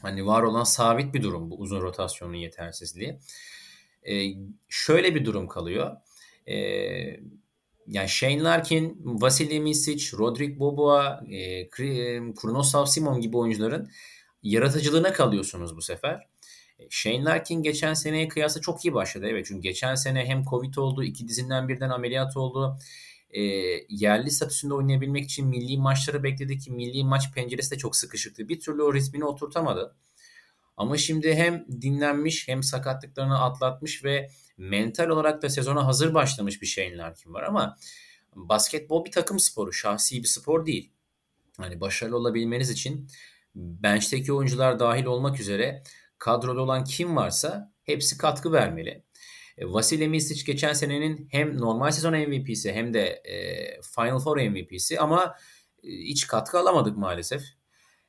Hani 0.02 0.26
var 0.26 0.44
olan 0.44 0.64
sabit 0.64 1.14
bir 1.14 1.24
durum 1.24 1.52
bu 1.52 1.56
uzun 1.60 1.82
rotasyonun 1.82 2.34
yetersizliği. 2.34 3.20
E, 4.04 4.34
şöyle 4.70 5.16
bir 5.16 5.26
durum 5.26 5.48
kalıyor. 5.48 5.98
E, 6.48 6.56
yani 7.88 8.10
Shane 8.10 8.44
Larkin, 8.44 9.02
Vasily 9.04 9.60
Misic, 9.60 10.18
Rodrik 10.18 10.60
Boboa, 10.60 11.24
e, 11.32 11.70
Kurnosav 12.36 12.86
Simon 12.86 13.22
gibi 13.22 13.38
oyuncuların 13.38 13.90
yaratıcılığına 14.44 15.14
kalıyorsunuz 15.14 15.78
bu 15.78 15.82
sefer. 15.82 16.28
E, 16.80 16.84
Shane 16.90 17.24
Larkin 17.24 17.64
geçen 17.64 17.94
seneye 17.94 18.28
kıyasla 18.28 18.62
çok 18.62 18.86
iyi 18.86 18.94
başladı. 18.94 19.26
Evet 19.30 19.46
çünkü 19.46 19.62
geçen 19.62 19.96
sene 19.96 20.26
hem 20.26 20.44
Covid 20.44 20.76
oldu, 20.76 21.04
iki 21.04 21.28
dizinden 21.28 21.68
birden 21.68 21.90
ameliyat 21.90 22.38
oldu. 22.38 22.78
E, 23.30 23.42
yerli 23.90 24.32
statüsünde 24.32 24.74
oynayabilmek 24.74 25.26
için 25.26 25.48
milli 25.48 25.78
maçları 25.78 26.24
bekledi 26.24 26.58
ki 26.58 26.72
milli 26.72 27.04
maç 27.04 27.34
penceresi 27.34 27.72
de 27.72 27.78
çok 27.78 27.96
sıkışıktı. 27.96 28.50
Bir 28.50 28.60
türlü 28.60 28.84
o 28.84 28.94
ritmini 28.94 29.26
oturtamadı. 29.26 29.96
Ama 30.78 30.98
şimdi 30.98 31.36
hem 31.36 31.66
dinlenmiş 31.82 32.48
hem 32.48 32.64
sakatlıklarını 32.64 33.42
atlatmış 33.42 34.04
ve 34.04 34.30
mental 34.58 35.10
olarak 35.10 35.42
da 35.42 35.50
sezona 35.50 35.88
hazır 35.88 36.14
başlamış 36.14 36.62
bir 36.62 36.68
Shane 36.68 36.98
Larkin 36.98 37.34
var 37.34 37.44
ama 37.44 37.78
basketbol 38.36 39.06
bir 39.06 39.12
takım 39.12 39.40
sporu, 39.40 39.74
şahsi 39.74 40.24
bir 40.24 40.28
spor 40.28 40.66
değil. 40.66 40.92
Hani 41.58 41.82
başarılı 41.82 42.18
olabilmeniz 42.18 42.70
için 42.70 43.08
bench'teki 43.56 44.34
oyuncular 44.34 44.80
dahil 44.80 45.06
olmak 45.06 45.40
üzere 45.40 45.84
kadroda 46.18 46.62
olan 46.62 46.84
kim 46.84 47.16
varsa 47.16 47.74
hepsi 47.84 48.18
katkı 48.18 48.52
vermeli. 48.52 49.04
E, 49.58 49.66
Vasily 49.66 50.08
Misic 50.08 50.44
geçen 50.46 50.74
senenin 50.74 51.28
hem 51.32 51.58
normal 51.58 51.92
sezon 51.92 52.14
MVP'si 52.14 52.74
hem 52.74 52.94
de 52.94 53.02
e, 53.08 53.82
Final 53.82 54.20
Four 54.20 54.38
MVP'si 54.38 55.00
ama 55.00 55.36
e, 55.84 55.90
hiç 55.90 56.28
katkı 56.28 56.60
alamadık 56.60 56.98
maalesef. 56.98 57.42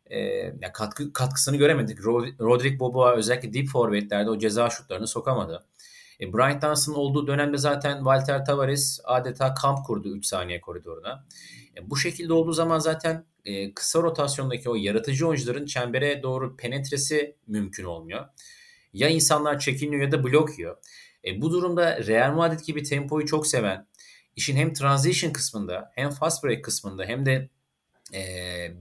E, 0.06 0.18
yani 0.20 0.72
katkı 0.74 1.12
katkısını 1.12 1.56
göremedik. 1.56 1.98
Rodrik 2.40 2.80
Boboa 2.80 3.14
özellikle 3.14 3.52
deep 3.52 3.68
forvetlerde 3.68 4.30
o 4.30 4.38
ceza 4.38 4.70
şutlarını 4.70 5.06
sokamadı. 5.06 5.66
E, 6.20 6.32
Bryant 6.32 6.62
Dunstan 6.62 6.94
olduğu 6.94 7.26
dönemde 7.26 7.58
zaten 7.58 7.96
Walter 7.96 8.44
Tavares 8.44 9.00
adeta 9.04 9.54
kamp 9.54 9.86
kurdu 9.86 10.16
3 10.16 10.26
saniye 10.26 10.60
koridoruna. 10.60 11.26
E, 11.76 11.90
bu 11.90 11.96
şekilde 11.96 12.32
olduğu 12.32 12.52
zaman 12.52 12.78
zaten 12.78 13.24
e, 13.44 13.74
kısa 13.74 14.02
rotasyondaki 14.02 14.70
o 14.70 14.74
yaratıcı 14.74 15.28
oyuncuların 15.28 15.66
çembere 15.66 16.22
doğru 16.22 16.56
penetresi 16.56 17.36
mümkün 17.46 17.84
olmuyor. 17.84 18.26
ya 18.92 19.08
insanlar 19.08 19.58
çekiniyor 19.58 20.02
ya 20.02 20.12
da 20.12 20.24
blok 20.24 20.58
yiyor. 20.58 20.76
E, 21.24 21.40
bu 21.40 21.50
durumda 21.50 22.06
Real 22.06 22.34
Madrid 22.34 22.60
gibi 22.60 22.82
tempoyu 22.82 23.26
çok 23.26 23.46
seven, 23.46 23.86
işin 24.36 24.56
hem 24.56 24.72
transition 24.72 25.32
kısmında 25.32 25.92
hem 25.94 26.10
fast 26.10 26.44
break 26.44 26.64
kısmında 26.64 27.04
hem 27.04 27.26
de 27.26 27.48
e, 28.12 28.20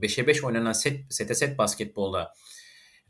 5'e 0.02 0.26
5 0.26 0.44
oynanan 0.44 0.72
set, 0.72 1.00
sete 1.10 1.34
set 1.34 1.58
basketbolda 1.58 2.32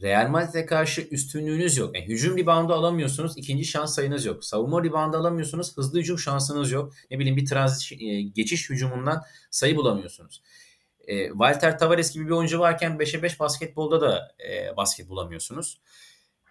Real 0.02 0.28
Madrid'e 0.28 0.66
karşı 0.66 1.00
üstünlüğünüz 1.10 1.76
yok. 1.76 1.96
Yani 1.96 2.06
hücum 2.06 2.38
reboundu 2.38 2.72
alamıyorsunuz, 2.72 3.32
ikinci 3.36 3.64
şans 3.64 3.94
sayınız 3.94 4.24
yok. 4.24 4.44
Savunma 4.44 4.84
reboundu 4.84 5.16
alamıyorsunuz, 5.16 5.76
hızlı 5.76 5.98
hücum 5.98 6.18
şansınız 6.18 6.70
yok. 6.72 6.92
Ne 7.10 7.18
bileyim 7.18 7.36
bir 7.36 7.46
transition, 7.46 8.00
e, 8.00 8.22
geçiş 8.22 8.70
hücumundan 8.70 9.22
sayı 9.50 9.76
bulamıyorsunuz. 9.76 10.42
E, 11.06 11.28
Walter 11.28 11.78
Tavares 11.78 12.14
gibi 12.14 12.26
bir 12.26 12.30
oyuncu 12.30 12.58
varken 12.58 12.92
5'e 12.98 13.22
5 13.22 13.40
basketbolda 13.40 14.00
da 14.00 14.34
e, 14.48 14.76
basket 14.76 15.08
bulamıyorsunuz. 15.08 15.80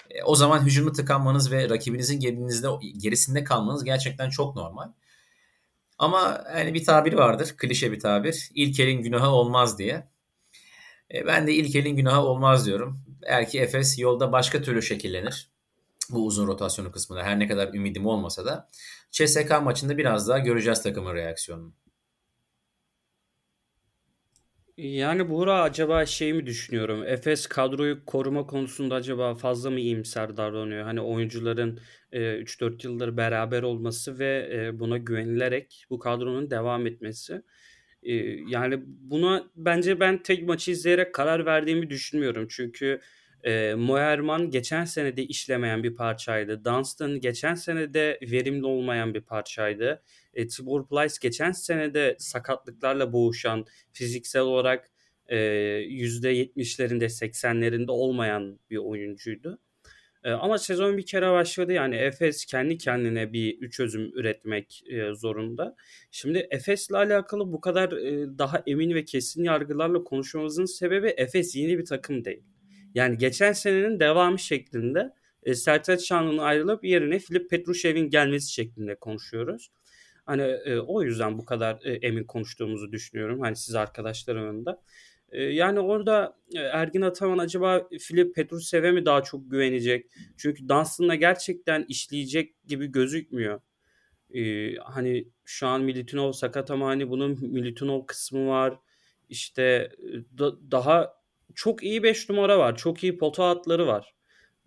E, 0.10 0.24
o 0.24 0.36
zaman 0.36 0.66
hücumu 0.66 0.92
tıkanmanız 0.94 1.52
ve 1.52 1.70
rakibinizin 1.70 2.20
gerinizde, 2.20 2.68
gerisinde 2.98 3.44
kalmanız 3.44 3.84
gerçekten 3.84 4.30
çok 4.30 4.56
normal. 4.56 4.92
Ama 5.98 6.44
yani 6.58 6.74
bir 6.74 6.86
tabir 6.86 7.14
vardır, 7.14 7.54
klişe 7.58 7.92
bir 7.92 8.00
tabir. 8.00 8.50
İlk 8.56 8.80
elin 8.80 9.04
günahı 9.04 9.30
olmaz 9.30 9.78
diye. 9.80 10.08
E, 11.14 11.28
ben 11.28 11.48
de 11.48 11.54
ilk 11.54 11.76
elin 11.76 11.96
günahı 11.96 12.22
olmaz 12.22 12.66
diyorum. 12.66 13.05
Eğer 13.26 13.50
ki 13.50 13.60
Efes 13.60 14.00
yolda 14.00 14.32
başka 14.32 14.62
türlü 14.62 14.82
şekillenir. 14.82 15.50
Bu 16.10 16.26
uzun 16.26 16.48
rotasyonu 16.48 16.92
kısmında 16.92 17.24
her 17.24 17.40
ne 17.40 17.48
kadar 17.48 17.74
ümidim 17.74 18.06
olmasa 18.06 18.46
da. 18.46 18.70
CSK 19.12 19.62
maçında 19.62 19.98
biraz 19.98 20.28
daha 20.30 20.40
göreceğiz 20.40 20.84
takımın 20.84 21.16
reaksiyonunu. 21.16 21.74
Yani 24.78 25.30
Buğra 25.30 25.62
acaba 25.62 26.06
şey 26.06 26.34
mi 26.34 26.46
düşünüyorum? 26.46 27.04
Efes 27.08 27.48
kadroyu 27.48 28.06
koruma 28.06 28.48
konusunda 28.48 28.96
acaba 28.96 29.36
fazla 29.36 29.70
mı 29.70 29.80
iyimser 29.80 30.38
davranıyor? 30.38 30.84
Hani 30.84 31.02
oyuncuların 31.02 31.80
e, 32.12 32.20
3-4 32.20 32.88
yıldır 32.88 33.18
beraber 33.18 33.64
olması 33.64 34.20
ve 34.20 34.50
e, 34.54 34.80
buna 34.80 34.98
güvenilerek 34.98 35.86
bu 35.90 36.00
kadronun 36.00 36.52
devam 36.52 36.88
etmesi. 36.88 37.42
E, 38.06 38.14
yani 38.48 38.80
buna 38.86 39.44
bence 39.56 40.00
ben 40.00 40.24
tek 40.24 40.48
maçı 40.48 40.72
izleyerek 40.72 41.14
karar 41.14 41.46
verdiğimi 41.46 41.90
düşünmüyorum. 41.90 42.48
Çünkü 42.50 43.02
e, 43.44 43.74
Moerman 43.74 44.50
geçen 44.50 44.86
sene 44.86 45.18
de 45.18 45.24
işlemeyen 45.24 45.84
bir 45.84 45.96
parçaydı. 45.96 46.66
Dunstan 46.66 47.20
geçen 47.20 47.56
sene 47.56 47.94
de 47.94 48.20
verimli 48.22 48.66
olmayan 48.66 49.14
bir 49.14 49.22
parçaydı. 49.22 50.04
E, 50.34 50.48
Tibor 50.48 50.88
Plyce 50.88 51.16
geçen 51.22 51.52
sene 51.52 51.94
de 51.94 52.16
sakatlıklarla 52.20 53.14
boğuşan, 53.14 53.66
fiziksel 53.94 54.42
olarak 54.42 54.90
e, 55.28 55.38
%70'lerinde 55.38 57.10
80'lerinde 57.10 57.92
olmayan 57.92 58.60
bir 58.70 58.78
oyuncuydu. 58.78 59.60
E, 60.26 60.32
ama 60.32 60.58
sezon 60.58 60.98
bir 60.98 61.06
kere 61.06 61.32
başladı 61.32 61.74
yani 61.74 61.96
Efes 61.96 62.46
kendi 62.46 62.78
kendine 62.78 63.34
bir 63.34 63.70
çözüm 63.70 64.12
üretmek 64.14 64.84
e, 64.88 65.14
zorunda. 65.14 65.76
Şimdi 66.12 66.48
Efes'le 66.52 66.92
alakalı 66.92 67.52
bu 67.52 67.62
kadar 67.62 67.92
e, 67.92 68.38
daha 68.38 68.64
emin 68.68 68.96
ve 68.96 69.06
kesin 69.06 69.44
yargılarla 69.44 70.04
konuşmamızın 70.04 70.66
sebebi 70.66 71.14
Efes 71.18 71.56
yeni 71.56 71.78
bir 71.78 71.86
takım 71.86 72.26
değil. 72.26 72.44
Yani 72.94 73.18
geçen 73.18 73.54
senenin 73.54 74.00
devamı 74.00 74.40
şeklinde 74.40 75.14
e, 75.44 75.56
Sertaç 75.56 76.02
Şanlı'nın 76.02 76.38
ayrılıp 76.38 76.84
yerine 76.84 77.20
Filip 77.20 77.50
Petrushev'in 77.50 78.10
gelmesi 78.10 78.54
şeklinde 78.54 78.96
konuşuyoruz. 78.96 79.72
Hani 80.26 80.42
e, 80.42 80.80
o 80.80 81.04
yüzden 81.04 81.38
bu 81.38 81.46
kadar 81.46 81.80
emin 82.02 82.24
konuştuğumuzu 82.24 82.92
düşünüyorum. 82.92 83.42
Hani 83.42 83.56
siz 83.56 83.76
arkadaşların 83.76 84.44
önünde. 84.44 84.70
E, 85.32 85.44
yani 85.44 85.80
orada 85.80 86.38
e, 86.56 86.60
Ergin 86.60 87.02
Ataman 87.02 87.38
acaba 87.38 87.88
Filip 88.00 88.36
Petrushev'e 88.36 88.92
mi 88.92 89.06
daha 89.06 89.24
çok 89.24 89.52
güvenecek? 89.52 90.06
Çünkü 90.38 90.70
Dunstan'la 90.70 91.16
gerçekten 91.16 91.86
işleyecek 91.90 92.56
gibi 92.68 92.88
gözükmüyor. 92.92 93.62
E, 94.34 94.76
hani 94.76 95.28
şu 95.46 95.68
an 95.68 95.82
Militinov 95.82 96.32
sakat 96.32 96.72
ama 96.72 96.88
hani 96.88 97.10
bunun 97.10 97.40
Militinov 97.42 98.06
kısmı 98.06 98.48
var. 98.48 98.80
İşte 99.30 99.92
e, 100.00 100.38
da, 100.38 100.72
daha 100.72 101.14
çok 101.56 101.84
iyi 101.84 102.04
5 102.04 102.30
numara 102.30 102.60
var. 102.60 102.76
Çok 102.78 103.04
iyi 103.04 103.18
pota 103.18 103.50
atları 103.50 103.88
var 103.88 104.16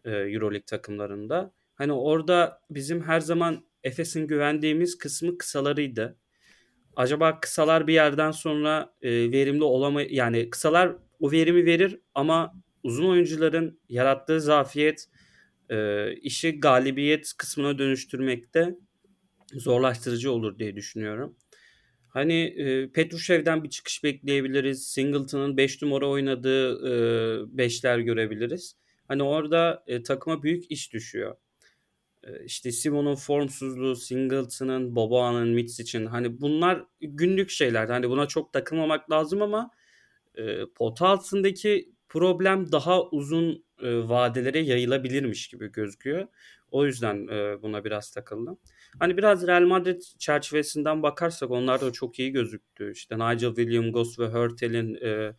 e, 0.05 0.11
Euroleague 0.11 0.65
takımlarında. 0.67 1.53
Hani 1.75 1.93
orada 1.93 2.61
bizim 2.71 3.03
her 3.03 3.21
zaman 3.21 3.65
Efes'in 3.85 4.27
güvendiğimiz 4.27 4.99
kısmı 4.99 5.39
kısalarıydı. 5.39 6.17
Acaba 6.99 7.41
kısalar 7.41 7.87
bir 7.87 7.93
yerden 7.93 8.31
sonra 8.31 8.95
e, 9.03 9.11
verimli 9.11 9.65
olamay 9.65 10.09
yani 10.11 10.51
kısalar 10.51 10.97
o 11.21 11.33
verimi 11.33 11.65
verir 11.67 12.01
ama 12.15 12.55
uzun 12.83 13.09
oyuncuların 13.09 13.81
yarattığı 13.89 14.41
zafiyet 14.41 15.09
e, 15.71 16.13
işi 16.15 16.61
galibiyet 16.61 17.33
kısmına 17.39 17.79
dönüştürmekte 17.79 18.75
zorlaştırıcı 19.53 20.33
olur 20.33 20.59
diye 20.59 20.77
düşünüyorum. 20.77 21.37
Hani 22.09 22.43
e, 22.43 22.93
Petrushev'den 22.93 23.65
bir 23.65 23.71
çıkış 23.71 24.05
bekleyebiliriz. 24.05 24.87
Singleton'ın 24.87 25.57
5 25.57 25.83
numara 25.83 26.09
oynadığı 26.09 26.75
5'ler 27.57 27.99
e, 27.99 28.03
görebiliriz. 28.03 28.77
Hani 29.09 29.23
orada 29.23 29.85
e, 29.87 30.03
takıma 30.03 30.43
büyük 30.43 30.71
iş 30.71 30.93
düşüyor. 30.93 31.37
İşte 32.45 32.73
Simon'un 32.73 33.15
formsuzluğu, 33.15 33.97
Singleton'ın, 33.97 34.97
Boboa'nın, 34.97 35.49
Mitsic'in 35.49 36.07
hani 36.07 36.41
bunlar 36.41 36.85
günlük 37.01 37.51
şeyler. 37.51 37.89
Hani 37.89 38.11
buna 38.11 38.27
çok 38.27 38.53
takılmamak 38.53 39.11
lazım 39.11 39.43
ama 39.43 39.71
e, 40.35 40.67
pota 40.75 41.07
altındaki 41.09 41.93
problem 42.09 42.73
daha 42.73 43.03
uzun 43.03 43.65
e, 43.83 44.09
vadelere 44.09 44.59
yayılabilirmiş 44.59 45.49
gibi 45.49 45.73
gözüküyor. 45.73 46.27
O 46.71 46.87
yüzden 46.87 47.29
e, 47.29 47.63
buna 47.63 47.85
biraz 47.85 48.11
takıldım. 48.11 48.59
Hani 48.99 49.17
biraz 49.17 49.47
Real 49.47 49.63
Madrid 49.63 50.03
çerçevesinden 50.19 51.03
bakarsak 51.03 51.51
onlar 51.51 51.81
da 51.81 51.93
çok 51.93 52.19
iyi 52.19 52.33
gözüktü. 52.33 52.93
İşte 52.93 53.15
Nigel 53.15 53.55
William 53.55 53.93
Goss 53.93 54.19
ve 54.19 54.27
Hurtel'in 54.27 54.95
e, 54.95 55.35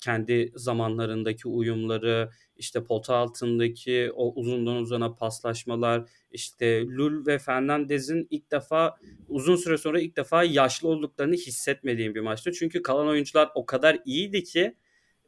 kendi 0.00 0.52
zamanlarındaki 0.54 1.48
uyumları, 1.48 2.30
işte 2.56 2.84
pota 2.84 3.14
altındaki 3.14 4.10
o 4.14 4.32
uzundan 4.34 4.76
uzana 4.76 5.14
paslaşmalar, 5.14 6.08
işte 6.30 6.86
Lul 6.86 7.26
ve 7.26 7.38
Fernandez'in 7.38 8.26
ilk 8.30 8.50
defa 8.50 8.96
uzun 9.28 9.56
süre 9.56 9.78
sonra 9.78 10.00
ilk 10.00 10.16
defa 10.16 10.44
yaşlı 10.44 10.88
olduklarını 10.88 11.34
hissetmediğim 11.34 12.14
bir 12.14 12.20
maçtı. 12.20 12.52
Çünkü 12.52 12.82
kalan 12.82 13.06
oyuncular 13.06 13.48
o 13.54 13.66
kadar 13.66 13.98
iyiydi 14.04 14.44
ki 14.44 14.74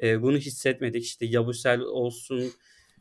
e, 0.03 0.23
bunu 0.23 0.37
hissetmedik. 0.37 1.05
İşte 1.05 1.27
Yabusel 1.27 1.81
olsun, 1.81 2.53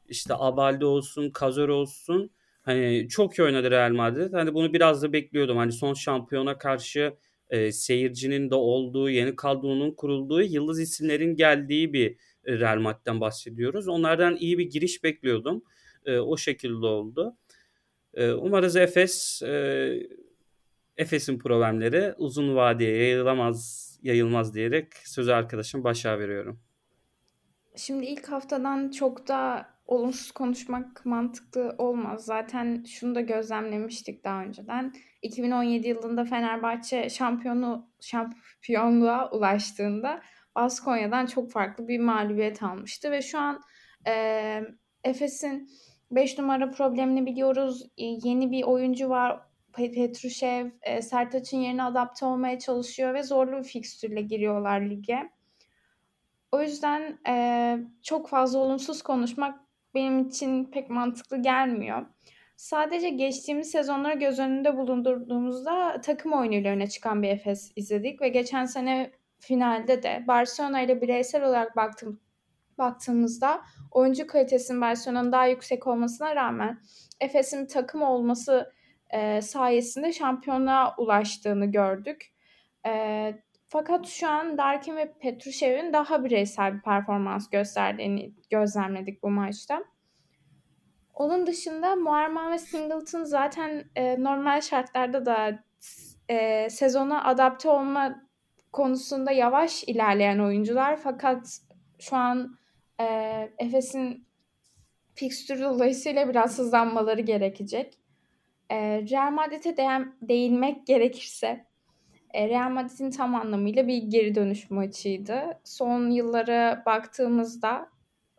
işte 0.10 0.34
Abalde 0.38 0.86
olsun, 0.86 1.30
Kazor 1.30 1.70
olsun. 1.70 2.32
Hani 2.62 3.08
çok 3.10 3.39
iyi 3.39 3.44
oynadı 3.44 3.72
Real 3.72 3.91
Madrid. 3.91 4.34
Hani 4.34 4.54
bunu 4.54 4.74
biraz 4.74 5.04
da 5.04 5.13
bekliyordum. 5.13 5.58
Hani 5.58 5.72
son 5.72 5.94
şampiyona 5.94 6.58
karşı 6.58 7.13
e, 7.52 7.72
seyircinin 7.72 8.50
de 8.50 8.56
olduğu, 8.56 9.10
yeni 9.10 9.36
kadronun 9.36 9.92
kurulduğu, 9.92 10.42
yıldız 10.42 10.80
isimlerin 10.82 11.36
geldiği 11.36 11.94
bir 11.94 12.12
e, 12.46 12.60
Real 12.60 12.80
Madrid'den 12.80 13.22
bahsediyoruz. 13.22 13.88
Onlardan 13.88 14.36
iyi 14.36 14.58
bir 14.58 14.70
giriş 14.70 15.04
bekliyordum. 15.04 15.64
E, 16.06 16.20
o 16.20 16.38
şekilde 16.38 16.86
oldu. 16.86 17.38
E, 18.14 18.32
umarız 18.32 18.76
Efes 18.76 19.42
e, 19.42 19.94
Efes'in 20.98 21.40
problemleri 21.40 22.14
uzun 22.18 22.56
vadeye 22.56 22.98
yayılamaz 22.98 23.88
yayılmaz 24.04 24.56
diyerek 24.56 24.94
sözü 25.06 25.32
arkadaşım 25.32 25.84
başa 25.84 26.20
veriyorum. 26.20 26.60
Şimdi 27.76 28.06
ilk 28.06 28.30
haftadan 28.30 28.90
çok 28.90 29.28
da 29.28 29.68
olumsuz 29.86 30.32
konuşmak 30.32 31.06
mantıklı 31.06 31.76
olmaz. 31.78 32.26
Zaten 32.26 32.84
şunu 32.88 33.16
da 33.16 33.22
gözlemlemiştik 33.22 34.24
daha 34.24 34.44
önceden. 34.44 34.94
2017 35.22 35.88
yılında 35.88 36.26
Fenerbahçe 36.26 37.10
şampiyonu 37.10 37.90
şampiyonluğa 38.00 39.32
ulaştığında 39.32 40.22
Baskonya'dan 40.56 41.26
çok 41.26 41.52
farklı 41.52 41.88
bir 41.88 42.00
mağlubiyet 42.00 42.64
almıştı 42.64 43.12
ve 43.12 43.22
şu 43.22 43.40
an 43.40 43.62
e, 44.08 44.62
Efes'in 45.04 45.70
5 46.12 46.38
numara 46.38 46.72
problemini 46.72 47.26
biliyoruz. 47.26 47.84
E, 47.98 48.06
yeni 48.24 48.52
bir 48.52 48.64
oyuncu 48.64 49.10
var. 49.10 49.40
Petrushev, 49.74 50.70
e, 50.82 51.02
Sertaç'ın 51.02 51.58
yerine 51.58 51.84
adapte 51.84 52.26
olmaya 52.26 52.60
çalışıyor 52.60 53.14
ve 53.14 53.24
zorlu 53.24 53.58
bir 53.58 53.64
fikstürle 53.64 54.22
giriyorlar 54.22 54.82
lige. 54.82 55.30
O 56.52 56.62
yüzden 56.62 57.20
e, 57.28 57.78
çok 58.04 58.30
fazla 58.30 58.60
olumsuz 58.60 59.02
konuşmak 59.02 59.60
benim 59.94 60.20
için 60.20 60.66
pek 60.66 60.90
mantıklı 60.90 61.42
gelmiyor. 61.42 62.06
Sadece 62.56 63.10
geçtiğimiz 63.10 63.72
sezonları 63.72 64.20
göz 64.20 64.40
önünde 64.40 64.78
bulundurduğumuzda 64.78 66.02
takım 66.02 66.34
oyunuyla 66.34 66.88
çıkan 66.88 67.24
bir 67.24 67.30
Efes 67.30 67.72
izledik 67.76 68.22
ve 68.22 68.30
geçen 68.30 68.66
sene 68.66 69.12
finalde 69.40 70.04
de 70.04 70.24
Barcelona 70.28 70.82
ile 70.82 71.02
bireysel 71.02 71.44
olarak 71.44 71.76
baktım, 71.76 72.20
baktığımızda 72.78 73.62
oyuncu 73.92 74.28
kalitesinin 74.28 74.82
Barcelona'nın 74.82 75.32
daha 75.32 75.48
yüksek 75.48 75.88
olmasına 75.88 76.36
rağmen 76.36 76.82
Efes'in 77.20 77.66
takım 77.66 78.02
olması 78.02 78.74
e, 79.10 79.42
sayesinde 79.42 80.14
şampiyonluğa 80.14 80.96
ulaştığını 80.98 81.66
gördük. 81.66 82.34
E, 82.88 82.92
fakat 83.72 84.08
şu 84.08 84.28
an 84.28 84.58
Darkin 84.58 84.96
ve 84.96 85.14
Petrushev'in 85.20 85.94
daha 85.94 86.24
bireysel 86.24 86.74
bir 86.74 86.82
performans 86.82 87.50
gösterdiğini 87.50 88.34
gözlemledik 88.50 89.24
bu 89.24 89.30
maçta. 89.30 89.84
Onun 91.14 91.48
dışında 91.48 91.96
Muharman 91.96 92.52
ve 92.52 92.58
Singleton 92.58 93.24
zaten 93.24 93.84
e, 93.96 94.24
normal 94.24 94.62
şartlarda 94.62 95.26
da 95.26 95.64
e, 96.30 96.70
sezona 96.70 97.24
adapte 97.24 97.70
olma 97.70 98.22
konusunda 98.72 99.32
yavaş 99.32 99.84
ilerleyen 99.84 100.40
oyuncular. 100.40 100.98
Fakat 100.98 101.60
şu 102.00 102.16
an 102.16 102.58
e, 103.00 103.06
Efes'in 103.58 104.28
fikstürü 105.16 105.62
dolayısıyla 105.62 106.30
biraz 106.30 106.60
hızlanmaları 106.60 107.22
gerekecek. 107.22 108.00
E, 108.70 108.78
Real 109.02 109.32
Madrid'e 109.32 109.78
de- 109.78 110.08
değinmek 110.22 110.88
gerekirse 110.88 111.71
Real 112.36 112.70
Madrid'in 112.70 113.12
tam 113.12 113.36
anlamıyla 113.36 113.88
bir 113.88 113.98
geri 113.98 114.36
dönüş 114.36 114.70
maçıydı. 114.70 115.60
Son 115.63 116.10
yıllara 116.10 116.84
baktığımızda 116.86 117.89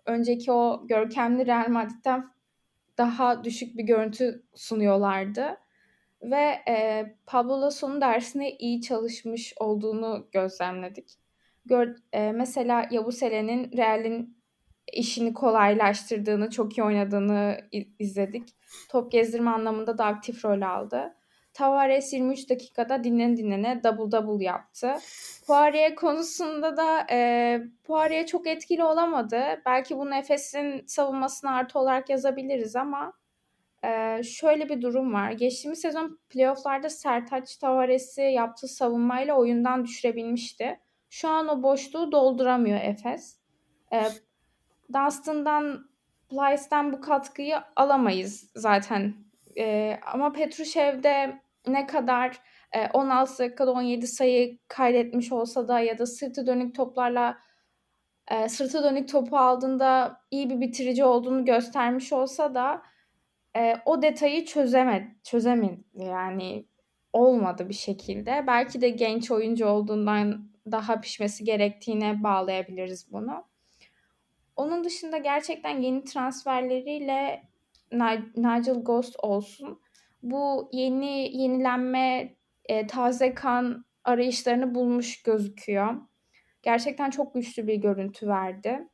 önceki 0.06 0.52
o 0.52 0.86
görkemli 0.86 1.46
Real 1.46 1.68
Madrid'den 1.68 2.24
daha 2.98 3.44
düşük 3.44 3.76
bir 3.78 3.84
görüntü 3.84 4.42
sunuyorlardı. 4.54 5.56
Ve 6.22 6.62
e, 6.68 7.06
Pablo 7.26 7.60
Lasso'nun 7.60 8.00
dersine 8.00 8.50
iyi 8.50 8.82
çalışmış 8.82 9.54
olduğunu 9.60 10.28
gözlemledik. 10.32 11.14
Gör, 11.64 11.96
e, 12.12 12.32
mesela 12.32 12.88
Yabusele'nin 12.90 13.76
Real'in 13.76 14.42
işini 14.92 15.34
kolaylaştırdığını, 15.34 16.50
çok 16.50 16.78
iyi 16.78 16.82
oynadığını 16.82 17.58
izledik. 17.98 18.48
Top 18.90 19.12
gezdirme 19.12 19.50
anlamında 19.50 19.98
da 19.98 20.04
aktif 20.04 20.44
rol 20.44 20.62
aldı. 20.62 21.14
Tavares 21.54 22.12
23 22.12 22.50
dakikada 22.50 23.04
dinlen 23.04 23.36
dinlene 23.36 23.80
double 23.84 24.12
double 24.12 24.44
yaptı. 24.44 24.94
Poirier 25.46 25.94
konusunda 25.94 26.76
da 26.76 27.06
e, 27.10 27.60
Poirier 27.84 28.26
çok 28.26 28.46
etkili 28.46 28.84
olamadı. 28.84 29.44
Belki 29.66 29.98
bunu 29.98 30.14
Efes'in 30.14 30.86
savunmasına 30.86 31.54
artı 31.54 31.78
olarak 31.78 32.10
yazabiliriz 32.10 32.76
ama 32.76 33.12
e, 33.84 34.22
şöyle 34.22 34.68
bir 34.68 34.82
durum 34.82 35.12
var. 35.12 35.32
Geçtiğimiz 35.32 35.80
sezon 35.80 36.18
playofflarda 36.30 36.90
Sertaç 36.90 37.56
Tavares'i 37.56 38.22
yaptığı 38.22 38.68
savunmayla 38.68 39.34
oyundan 39.34 39.84
düşürebilmişti. 39.84 40.80
Şu 41.10 41.28
an 41.28 41.48
o 41.48 41.62
boşluğu 41.62 42.12
dolduramıyor 42.12 42.80
Efes. 42.82 43.38
E, 43.92 44.02
Dunstan'dan, 44.92 45.90
Plyce'den 46.30 46.92
bu 46.92 47.00
katkıyı 47.00 47.56
alamayız 47.76 48.50
zaten. 48.54 49.14
E, 49.58 49.98
ama 50.12 50.32
Petrushev'de 50.32 51.41
ne 51.66 51.86
kadar 51.86 52.40
e, 52.72 52.88
16 52.92 53.38
dakikada 53.38 53.72
17 53.72 54.06
sayı 54.06 54.58
kaydetmiş 54.68 55.32
olsa 55.32 55.68
da 55.68 55.80
ya 55.80 55.98
da 55.98 56.06
sırtı 56.06 56.46
dönük 56.46 56.74
toplarla 56.74 57.38
e, 58.30 58.48
sırtı 58.48 58.82
dönük 58.84 59.08
topu 59.08 59.38
aldığında 59.38 60.20
iyi 60.30 60.50
bir 60.50 60.60
bitirici 60.60 61.04
olduğunu 61.04 61.44
göstermiş 61.44 62.12
olsa 62.12 62.54
da 62.54 62.82
e, 63.56 63.76
o 63.86 64.02
detayı 64.02 64.44
çözemedi, 64.44 65.16
çözemedi 65.24 65.84
yani 65.94 66.66
olmadı 67.12 67.68
bir 67.68 67.74
şekilde. 67.74 68.44
Belki 68.46 68.80
de 68.80 68.88
genç 68.88 69.30
oyuncu 69.30 69.66
olduğundan 69.66 70.48
daha 70.70 71.00
pişmesi 71.00 71.44
gerektiğine 71.44 72.22
bağlayabiliriz 72.22 73.12
bunu. 73.12 73.44
Onun 74.56 74.84
dışında 74.84 75.18
gerçekten 75.18 75.80
yeni 75.80 76.04
transferleriyle 76.04 77.42
Nigel 78.36 78.82
Ghost 78.82 79.16
olsun. 79.22 79.80
Bu 80.22 80.68
yeni 80.72 81.36
yenilenme, 81.36 82.36
e, 82.64 82.86
taze 82.86 83.34
kan 83.34 83.84
arayışlarını 84.04 84.74
bulmuş 84.74 85.22
gözüküyor. 85.22 85.94
Gerçekten 86.62 87.10
çok 87.10 87.34
güçlü 87.34 87.66
bir 87.66 87.74
görüntü 87.74 88.28
verdi. 88.28 88.88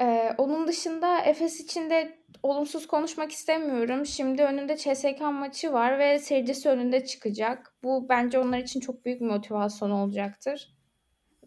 Ee, 0.00 0.34
onun 0.38 0.68
dışında 0.68 1.20
Efes 1.20 1.60
için 1.60 1.90
de 1.90 2.18
olumsuz 2.42 2.86
konuşmak 2.86 3.32
istemiyorum. 3.32 4.06
Şimdi 4.06 4.42
önünde 4.42 4.76
CSK 4.76 5.20
maçı 5.20 5.72
var 5.72 5.98
ve 5.98 6.18
seyircisi 6.18 6.68
önünde 6.68 7.04
çıkacak. 7.04 7.74
Bu 7.82 8.08
bence 8.08 8.38
onlar 8.38 8.58
için 8.58 8.80
çok 8.80 9.04
büyük 9.04 9.20
bir 9.20 9.26
motivasyon 9.26 9.90
olacaktır. 9.90 10.74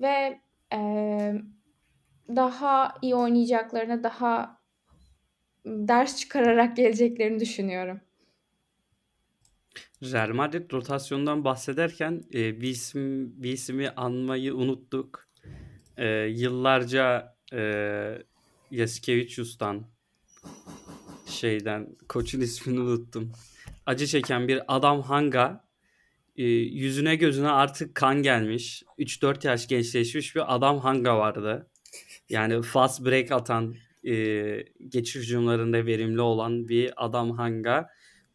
Ve 0.02 0.40
e, 0.74 0.80
daha 2.36 2.96
iyi 3.02 3.16
oynayacaklarını, 3.16 4.04
daha 4.04 4.61
ders 5.66 6.18
çıkararak 6.18 6.78
geleceklerini 6.78 7.40
düşünüyorum. 7.40 8.02
Real 10.04 10.30
Madrid 10.30 10.72
rotasyondan 10.74 11.46
bahsederken 11.46 12.24
e, 12.34 12.62
bir 12.62 12.70
isim 12.70 13.34
bir 13.44 13.52
ismi 13.52 13.90
anmayı 13.90 14.56
unuttuk. 14.56 15.28
E, 15.98 16.08
yıllarca 16.08 17.36
e, 17.54 17.62
Yasikevicius'tan 18.72 19.86
şeyden 21.26 21.96
koçun 22.10 22.42
ismini 22.42 22.80
unuttum. 22.80 23.32
Acı 23.86 24.08
çeken 24.08 24.48
bir 24.48 24.62
adam 24.68 25.02
Hanga 25.02 25.66
e, 26.36 26.44
yüzüne 26.44 27.16
gözüne 27.16 27.50
artık 27.50 27.96
kan 27.96 28.24
gelmiş. 28.24 28.84
3-4 29.00 29.48
yaş 29.48 29.68
gençleşmiş 29.68 30.36
bir 30.36 30.56
adam 30.56 30.80
Hanga 30.80 31.18
vardı. 31.18 31.70
Yani 32.30 32.62
fast 32.62 33.06
break 33.06 33.32
atan 33.32 33.76
e, 34.04 34.16
geçiş 34.88 35.16
hücumlarında 35.16 35.86
verimli 35.86 36.22
olan 36.22 36.68
bir 36.68 37.06
adam 37.06 37.32
Hanga. 37.32 37.88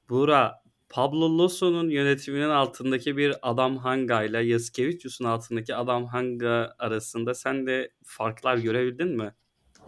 Bura 0.08 0.62
Pablo 0.88 1.38
Lasso'nun 1.38 1.90
yönetiminin 1.90 2.48
altındaki 2.48 3.16
bir 3.16 3.34
adam 3.42 3.76
Hanga 3.76 4.22
ile 4.22 4.38
Yasikevicius'un 4.38 5.24
altındaki 5.24 5.74
adam 5.74 6.06
Hanga 6.06 6.74
arasında 6.78 7.34
sen 7.34 7.66
de 7.66 7.90
farklar 8.04 8.56
görebildin 8.56 9.16
mi? 9.16 9.34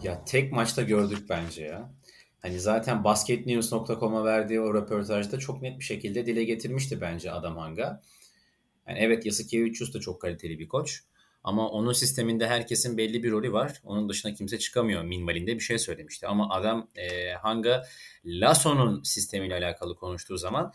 Ya 0.02 0.24
tek 0.24 0.52
maçta 0.52 0.82
gördük 0.82 1.18
bence 1.28 1.64
ya. 1.64 1.92
Hani 2.38 2.60
zaten 2.60 3.04
basketnews.com'a 3.04 4.24
verdiği 4.24 4.60
o 4.60 4.74
röportajda 4.74 5.38
çok 5.38 5.62
net 5.62 5.78
bir 5.78 5.84
şekilde 5.84 6.26
dile 6.26 6.44
getirmişti 6.44 7.00
bence 7.00 7.32
Adam 7.32 7.56
Hanga. 7.56 8.02
Yani 8.88 8.98
evet 8.98 9.26
Yasikevicius 9.26 9.94
da 9.94 10.00
çok 10.00 10.20
kaliteli 10.20 10.58
bir 10.58 10.68
koç. 10.68 11.02
Ama 11.48 11.68
onun 11.68 11.92
sisteminde 11.92 12.48
herkesin 12.48 12.98
belli 12.98 13.22
bir 13.22 13.30
rolü 13.30 13.52
var. 13.52 13.80
Onun 13.84 14.08
dışına 14.08 14.34
kimse 14.34 14.58
çıkamıyor 14.58 15.02
minvalinde 15.02 15.54
bir 15.54 15.60
şey 15.60 15.78
söylemişti. 15.78 16.26
Ama 16.26 16.50
adam 16.50 16.88
e, 16.96 17.32
Hanga 17.32 17.86
Lasso'nun 18.24 19.02
sistemiyle 19.02 19.54
alakalı 19.54 19.96
konuştuğu 19.96 20.38
zaman 20.38 20.72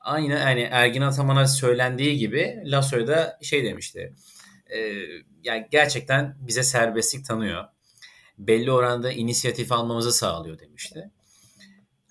aynı 0.00 0.32
yani 0.32 0.68
Ergin 0.70 1.02
Ataman'a 1.02 1.46
söylendiği 1.46 2.18
gibi 2.18 2.62
Lasso'ya 2.64 3.06
da 3.06 3.38
şey 3.42 3.64
demişti. 3.64 4.14
E, 4.66 4.78
yani 5.42 5.68
gerçekten 5.70 6.36
bize 6.40 6.62
serbestlik 6.62 7.26
tanıyor 7.26 7.64
belli 8.38 8.72
oranda 8.72 9.12
inisiyatif 9.12 9.72
almamızı 9.72 10.12
sağlıyor 10.12 10.58
demişti. 10.58 11.10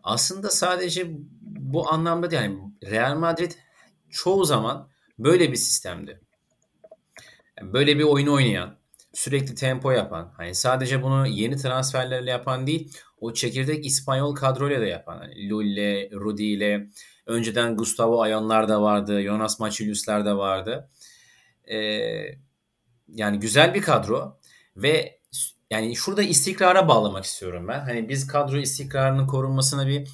Aslında 0.03 0.49
sadece 0.49 1.07
bu 1.41 1.91
anlamda 1.93 2.31
değil. 2.31 2.41
Yani 2.41 2.59
Real 2.83 3.15
Madrid 3.17 3.51
çoğu 4.09 4.45
zaman 4.45 4.89
böyle 5.19 5.51
bir 5.51 5.57
sistemdi. 5.57 6.22
Böyle 7.73 7.99
bir 7.99 8.03
oyun 8.03 8.27
oynayan, 8.27 8.77
sürekli 9.13 9.55
tempo 9.55 9.91
yapan, 9.91 10.33
hani 10.37 10.55
sadece 10.55 11.03
bunu 11.03 11.27
yeni 11.27 11.57
transferlerle 11.57 12.31
yapan 12.31 12.67
değil, 12.67 12.93
o 13.17 13.33
çekirdek 13.33 13.85
İspanyol 13.85 14.35
kadroyla 14.35 14.81
da 14.81 14.85
yapan. 14.85 15.17
Hani 15.17 15.49
Lulle, 15.49 16.09
Rudi 16.11 16.43
ile 16.43 16.89
önceden 17.25 17.77
Gustavo 17.77 18.21
Ayonlar 18.21 18.69
da 18.69 18.81
vardı, 18.81 19.21
Jonas 19.21 19.59
Machilius'lar 19.59 20.25
da 20.25 20.37
vardı. 20.37 20.89
Ee, 21.71 21.77
yani 23.07 23.39
güzel 23.39 23.73
bir 23.73 23.81
kadro 23.81 24.39
ve 24.77 25.19
yani 25.71 25.95
şurada 25.95 26.23
istikrara 26.23 26.87
bağlamak 26.87 27.23
istiyorum 27.25 27.67
ben. 27.67 27.79
Hani 27.79 28.09
biz 28.09 28.27
kadro 28.27 28.57
istikrarının 28.57 29.27
korunmasına 29.27 29.87
bir 29.87 30.07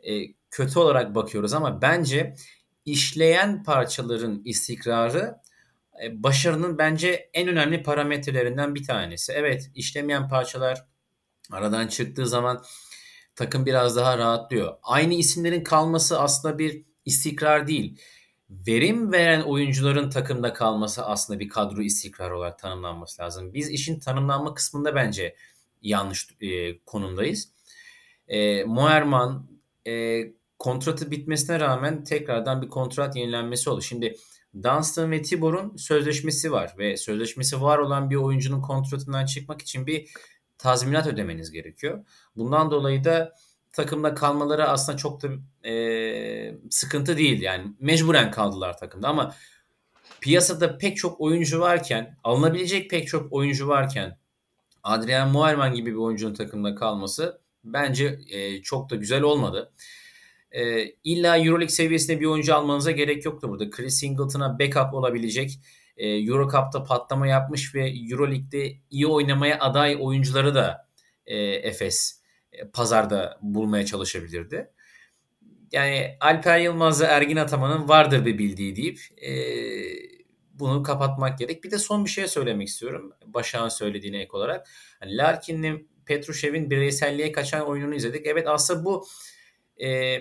e, 0.00 0.32
kötü 0.50 0.78
olarak 0.78 1.14
bakıyoruz 1.14 1.52
ama 1.52 1.82
bence 1.82 2.34
işleyen 2.84 3.62
parçaların 3.62 4.42
istikrarı 4.44 5.34
başarının 6.12 6.78
bence 6.78 7.30
en 7.34 7.48
önemli 7.48 7.82
parametrelerinden 7.82 8.74
bir 8.74 8.84
tanesi. 8.84 9.32
Evet 9.32 9.70
işlemeyen 9.74 10.28
parçalar 10.28 10.84
aradan 11.52 11.86
çıktığı 11.86 12.26
zaman 12.26 12.64
takım 13.34 13.66
biraz 13.66 13.96
daha 13.96 14.18
rahatlıyor. 14.18 14.76
Aynı 14.82 15.14
isimlerin 15.14 15.64
kalması 15.64 16.20
aslında 16.20 16.58
bir 16.58 16.84
istikrar 17.04 17.66
değil 17.66 17.98
verim 18.50 19.12
veren 19.12 19.40
oyuncuların 19.40 20.10
takımda 20.10 20.52
kalması 20.52 21.06
aslında 21.06 21.40
bir 21.40 21.48
kadro 21.48 21.82
istikrarı 21.82 22.36
olarak 22.38 22.58
tanımlanması 22.58 23.22
lazım. 23.22 23.54
Biz 23.54 23.70
işin 23.70 23.98
tanımlanma 24.00 24.54
kısmında 24.54 24.94
bence 24.94 25.36
yanlış 25.82 26.28
e, 26.40 26.78
konumdayız. 26.78 27.52
E, 28.28 28.64
Moerman 28.64 29.50
e, 29.86 30.22
kontratı 30.58 31.10
bitmesine 31.10 31.60
rağmen 31.60 32.04
tekrardan 32.04 32.62
bir 32.62 32.68
kontrat 32.68 33.16
yenilenmesi 33.16 33.70
oldu. 33.70 33.82
Şimdi 33.82 34.16
Dunstan 34.62 35.10
ve 35.10 35.22
Tibor'un 35.22 35.76
sözleşmesi 35.76 36.52
var 36.52 36.74
ve 36.78 36.96
sözleşmesi 36.96 37.62
var 37.62 37.78
olan 37.78 38.10
bir 38.10 38.16
oyuncunun 38.16 38.60
kontratından 38.60 39.26
çıkmak 39.26 39.62
için 39.62 39.86
bir 39.86 40.10
tazminat 40.58 41.06
ödemeniz 41.06 41.50
gerekiyor. 41.50 42.04
Bundan 42.36 42.70
dolayı 42.70 43.04
da 43.04 43.34
takımda 43.72 44.14
kalmaları 44.14 44.68
aslında 44.68 44.98
çok 44.98 45.22
da 45.22 45.28
e, 45.68 46.54
sıkıntı 46.70 47.16
değil. 47.16 47.42
Yani 47.42 47.72
mecburen 47.80 48.30
kaldılar 48.30 48.78
takımda 48.78 49.08
ama 49.08 49.34
piyasada 50.20 50.78
pek 50.78 50.96
çok 50.96 51.20
oyuncu 51.20 51.60
varken, 51.60 52.18
alınabilecek 52.24 52.90
pek 52.90 53.08
çok 53.08 53.32
oyuncu 53.32 53.68
varken 53.68 54.18
Adrian 54.82 55.30
Muayman 55.30 55.74
gibi 55.74 55.90
bir 55.90 55.96
oyuncunun 55.96 56.34
takımda 56.34 56.74
kalması 56.74 57.40
bence 57.64 58.18
e, 58.28 58.62
çok 58.62 58.90
da 58.90 58.96
güzel 58.96 59.22
olmadı. 59.22 59.72
E, 60.52 60.84
illa 61.04 61.38
Euroleague 61.38 61.68
seviyesinde 61.68 62.20
bir 62.20 62.26
oyuncu 62.26 62.54
almanıza 62.54 62.90
gerek 62.90 63.24
yoktu 63.24 63.48
burada. 63.48 63.70
Chris 63.70 63.94
Singleton'a 63.94 64.58
backup 64.58 64.94
olabilecek 64.94 65.60
e, 65.96 66.08
Eurocup'ta 66.08 66.84
patlama 66.84 67.26
yapmış 67.26 67.74
ve 67.74 67.90
Euroleague'de 68.10 68.72
iyi 68.90 69.06
oynamaya 69.06 69.58
aday 69.60 69.96
oyuncuları 70.00 70.54
da 70.54 70.88
e, 71.26 71.36
Efes 71.38 72.22
e, 72.52 72.68
pazarda 72.68 73.38
bulmaya 73.42 73.86
çalışabilirdi. 73.86 74.70
Yani 75.72 76.16
Alper 76.20 76.58
Yılmaz'la 76.58 77.06
Ergin 77.06 77.36
Ataman'ın 77.36 77.88
vardır 77.88 78.24
bir 78.24 78.38
bildiği 78.38 78.76
deyip 78.76 79.00
e, 79.22 79.32
bunu 80.52 80.82
kapatmak 80.82 81.38
gerek. 81.38 81.64
Bir 81.64 81.70
de 81.70 81.78
son 81.78 82.04
bir 82.04 82.10
şey 82.10 82.26
söylemek 82.26 82.68
istiyorum. 82.68 83.12
Başak'ın 83.26 83.68
söylediğine 83.68 84.18
ek 84.18 84.30
olarak. 84.32 84.68
Yani 85.02 85.16
Larkin'in 85.16 85.88
Petrushev'in 86.06 86.70
bireyselliğe 86.70 87.32
kaçan 87.32 87.66
oyununu 87.66 87.94
izledik. 87.94 88.26
Evet 88.26 88.48
aslında 88.48 88.84
bu 88.84 89.06
e, 89.84 90.18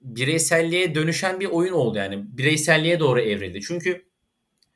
bireyselliğe 0.00 0.94
dönüşen 0.94 1.40
bir 1.40 1.46
oyun 1.46 1.72
oldu 1.72 1.98
yani. 1.98 2.38
Bireyselliğe 2.38 3.00
doğru 3.00 3.20
evrildi. 3.20 3.60
Çünkü 3.60 4.06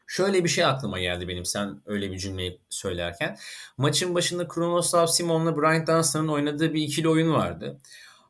şöyle 0.07 0.45
bir 0.45 0.49
şey 0.49 0.65
aklıma 0.65 1.01
geldi 1.01 1.29
benim 1.29 1.45
sen 1.45 1.83
öyle 1.87 2.13
bir 2.13 2.19
cümleyi 2.19 2.61
söylerken. 2.71 3.37
Maçın 3.77 4.15
başında 4.15 4.49
Kronoslav 4.49 5.07
Simon'la 5.07 5.57
Brian 5.57 5.87
Dunstan'ın 5.87 6.29
oynadığı 6.29 6.75
bir 6.75 6.83
ikili 6.83 7.09
oyun 7.09 7.33
vardı. 7.33 7.81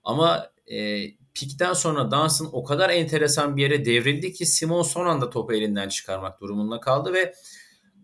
Ama 0.05 0.51
e, 0.67 1.05
pikten 1.35 1.73
sonra 1.73 2.11
Dunstan 2.11 2.49
o 2.53 2.65
kadar 2.65 2.91
enteresan 2.91 3.57
bir 3.57 3.63
yere 3.63 3.85
devrildi 3.85 4.33
ki 4.33 4.47
Simon 4.47 4.83
son 4.83 5.07
anda 5.07 5.31
topu 5.31 5.53
elinden 5.53 5.89
çıkarmak 5.89 6.41
durumunda 6.41 6.81
kaldı 6.81 7.13
ve 7.13 7.35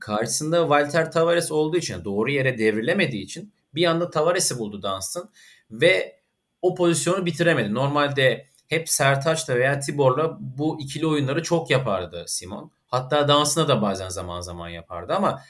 karşısında 0.01 0.61
Walter 0.61 1.13
Tavares 1.13 1.53
olduğu 1.53 1.77
için 1.77 2.05
doğru 2.05 2.31
yere 2.31 2.59
devrilemediği 2.59 3.23
için 3.23 3.53
bir 3.75 3.85
anda 3.85 4.11
Tavares'i 4.11 4.59
buldu 4.59 4.83
Dunstan 4.83 5.31
ve 5.71 6.21
o 6.63 6.75
pozisyonu 6.75 7.27
bitiremedi. 7.27 7.75
Normalde 7.75 8.50
hep 8.71 8.89
Sertaç'la 8.89 9.57
veya 9.57 9.81
Tibor'la 9.81 10.37
bu 10.41 10.81
ikili 10.81 11.07
oyunları 11.07 11.43
çok 11.43 11.71
yapardı 11.71 12.25
Simon. 12.27 12.73
Hatta 12.87 13.29
dansına 13.29 13.69
da 13.69 13.83
bazen 13.83 14.09
zaman 14.09 14.41
zaman 14.41 14.69
yapardı 14.69 15.13
ama 15.13 15.43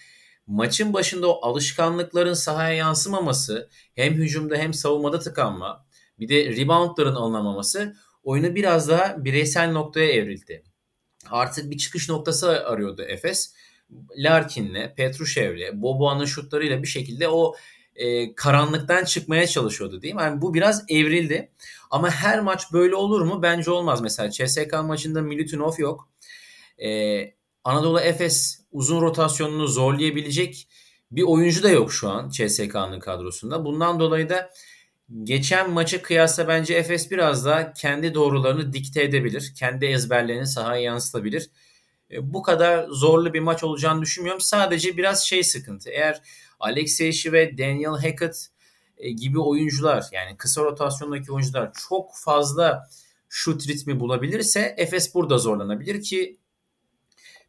maçın 0.47 0.93
başında 0.93 1.29
o 1.29 1.49
alışkanlıkların 1.49 2.35
sahaya 2.35 2.75
yansımaması 2.75 3.71
hem 3.95 4.15
hücumda 4.15 4.57
hem 4.57 4.75
savunmada 4.75 5.19
tıkanma 5.19 5.87
bir 6.19 6.29
de 6.29 6.57
reboundların 6.57 7.15
alınamaması 7.15 7.97
oyunu 8.23 8.55
biraz 8.55 8.89
daha 8.89 9.25
bireysel 9.25 9.73
noktaya 9.73 10.13
evrildi. 10.13 10.65
Artık 11.31 11.71
bir 11.71 11.79
çıkış 11.79 12.09
noktası 12.09 12.67
arıyordu 12.67 13.03
Efes. 13.03 13.55
Larkin'le, 14.17 14.95
Petrushev'le, 14.97 15.83
Boboa'nın 15.83 16.25
şutlarıyla 16.25 16.83
bir 16.83 16.89
şekilde 16.89 17.29
o 17.29 17.55
e, 17.97 18.35
karanlıktan 18.35 19.05
çıkmaya 19.05 19.47
çalışıyordu 19.47 20.03
değil 20.03 20.15
mi? 20.15 20.23
Yani 20.23 20.43
bu 20.43 20.55
biraz 20.55 20.85
evrildi. 20.89 21.51
Ama 21.91 22.11
her 22.11 22.41
maç 22.41 22.73
böyle 22.73 22.95
olur 22.95 23.21
mu? 23.21 23.43
Bence 23.43 23.71
olmaz. 23.71 24.01
Mesela 24.01 24.31
CSK 24.31 24.73
maçında 24.85 25.23
Milutinov 25.23 25.73
yok. 25.79 26.09
Ee, 26.79 27.35
Anadolu 27.65 28.01
Efes 28.01 28.61
uzun 28.73 29.01
rotasyonunu 29.03 29.67
zorlayabilecek 29.67 30.69
bir 31.13 31.23
oyuncu 31.23 31.63
da 31.63 31.71
yok 31.71 31.93
şu 31.93 32.09
an 32.09 32.29
CSK'nın 32.29 33.01
kadrosunda. 33.01 33.65
Bundan 33.65 34.01
dolayı 34.01 34.29
da 34.29 34.51
geçen 35.23 35.71
maçı 35.71 36.03
kıyasla 36.03 36.49
bence 36.49 36.75
Efes 36.75 37.11
biraz 37.11 37.45
daha 37.45 37.73
kendi 37.73 38.15
doğrularını 38.15 38.73
dikte 38.73 39.03
edebilir. 39.03 39.53
Kendi 39.59 39.87
ezberlerini 39.87 40.47
sahaya 40.47 40.83
yansıtabilir. 40.83 41.51
E, 42.11 42.33
bu 42.33 42.43
kadar 42.43 42.87
zorlu 42.89 43.35
bir 43.35 43.41
maç 43.41 43.65
olacağını 43.65 44.03
düşünmüyorum. 44.03 44.41
Sadece 44.41 44.97
biraz 44.97 45.27
şey 45.27 45.43
sıkıntı. 45.45 45.91
Eğer 45.91 46.23
Alexey 46.61 47.33
ve 47.33 47.59
Daniel 47.59 47.91
Hackett 47.91 48.47
e, 48.97 49.11
gibi 49.11 49.41
oyuncular 49.41 50.05
yani 50.13 50.37
kısa 50.37 50.65
rotasyondaki 50.65 51.33
oyuncular 51.33 51.73
çok 51.89 52.11
fazla 52.17 52.89
şut 53.29 53.69
ritmi 53.69 54.01
bulabilirse 54.01 54.75
Efes 54.77 55.15
burada 55.15 55.39
zorlanabilir 55.39 56.03
ki 56.03 56.39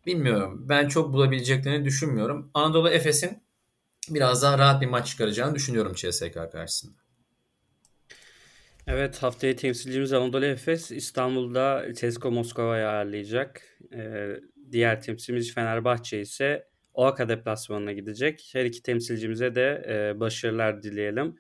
bilmiyorum. 0.06 0.65
Ben 0.69 0.88
çok 0.88 1.13
bulabileceklerini 1.13 1.86
düşünmüyorum. 1.86 2.52
Anadolu 2.54 2.89
Efes'in 2.89 3.43
biraz 4.10 4.43
daha 4.43 4.58
rahat 4.58 4.82
bir 4.82 4.88
maç 4.88 5.08
çıkaracağını 5.08 5.56
düşünüyorum 5.56 5.93
CSK 5.93 6.34
karşısında. 6.52 7.02
Evet 8.88 9.24
haftaya 9.24 9.56
temsilcimiz 9.56 10.13
Anadolu 10.13 10.45
Efes 10.45 10.91
İstanbul'da 10.91 11.86
CSKA 11.93 12.30
Moskova'yı 12.30 12.88
ağırlayacak. 12.88 13.62
Ee, 13.93 14.28
diğer 14.71 15.02
temsilcimiz 15.02 15.54
Fenerbahçe 15.54 16.21
ise 16.21 16.71
OAKA 16.94 17.30
deplasmanına 17.30 17.92
gidecek. 17.92 18.50
Her 18.54 18.66
iki 18.66 18.84
temsilcimize 18.84 19.56
de 19.56 19.86
e, 19.88 20.20
başarılar 20.20 20.84
dileyelim. 20.84 21.36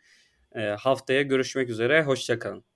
E, 0.55 0.61
haftaya 0.61 1.21
görüşmek 1.21 1.69
üzere. 1.69 2.03
Hoşçakalın. 2.03 2.70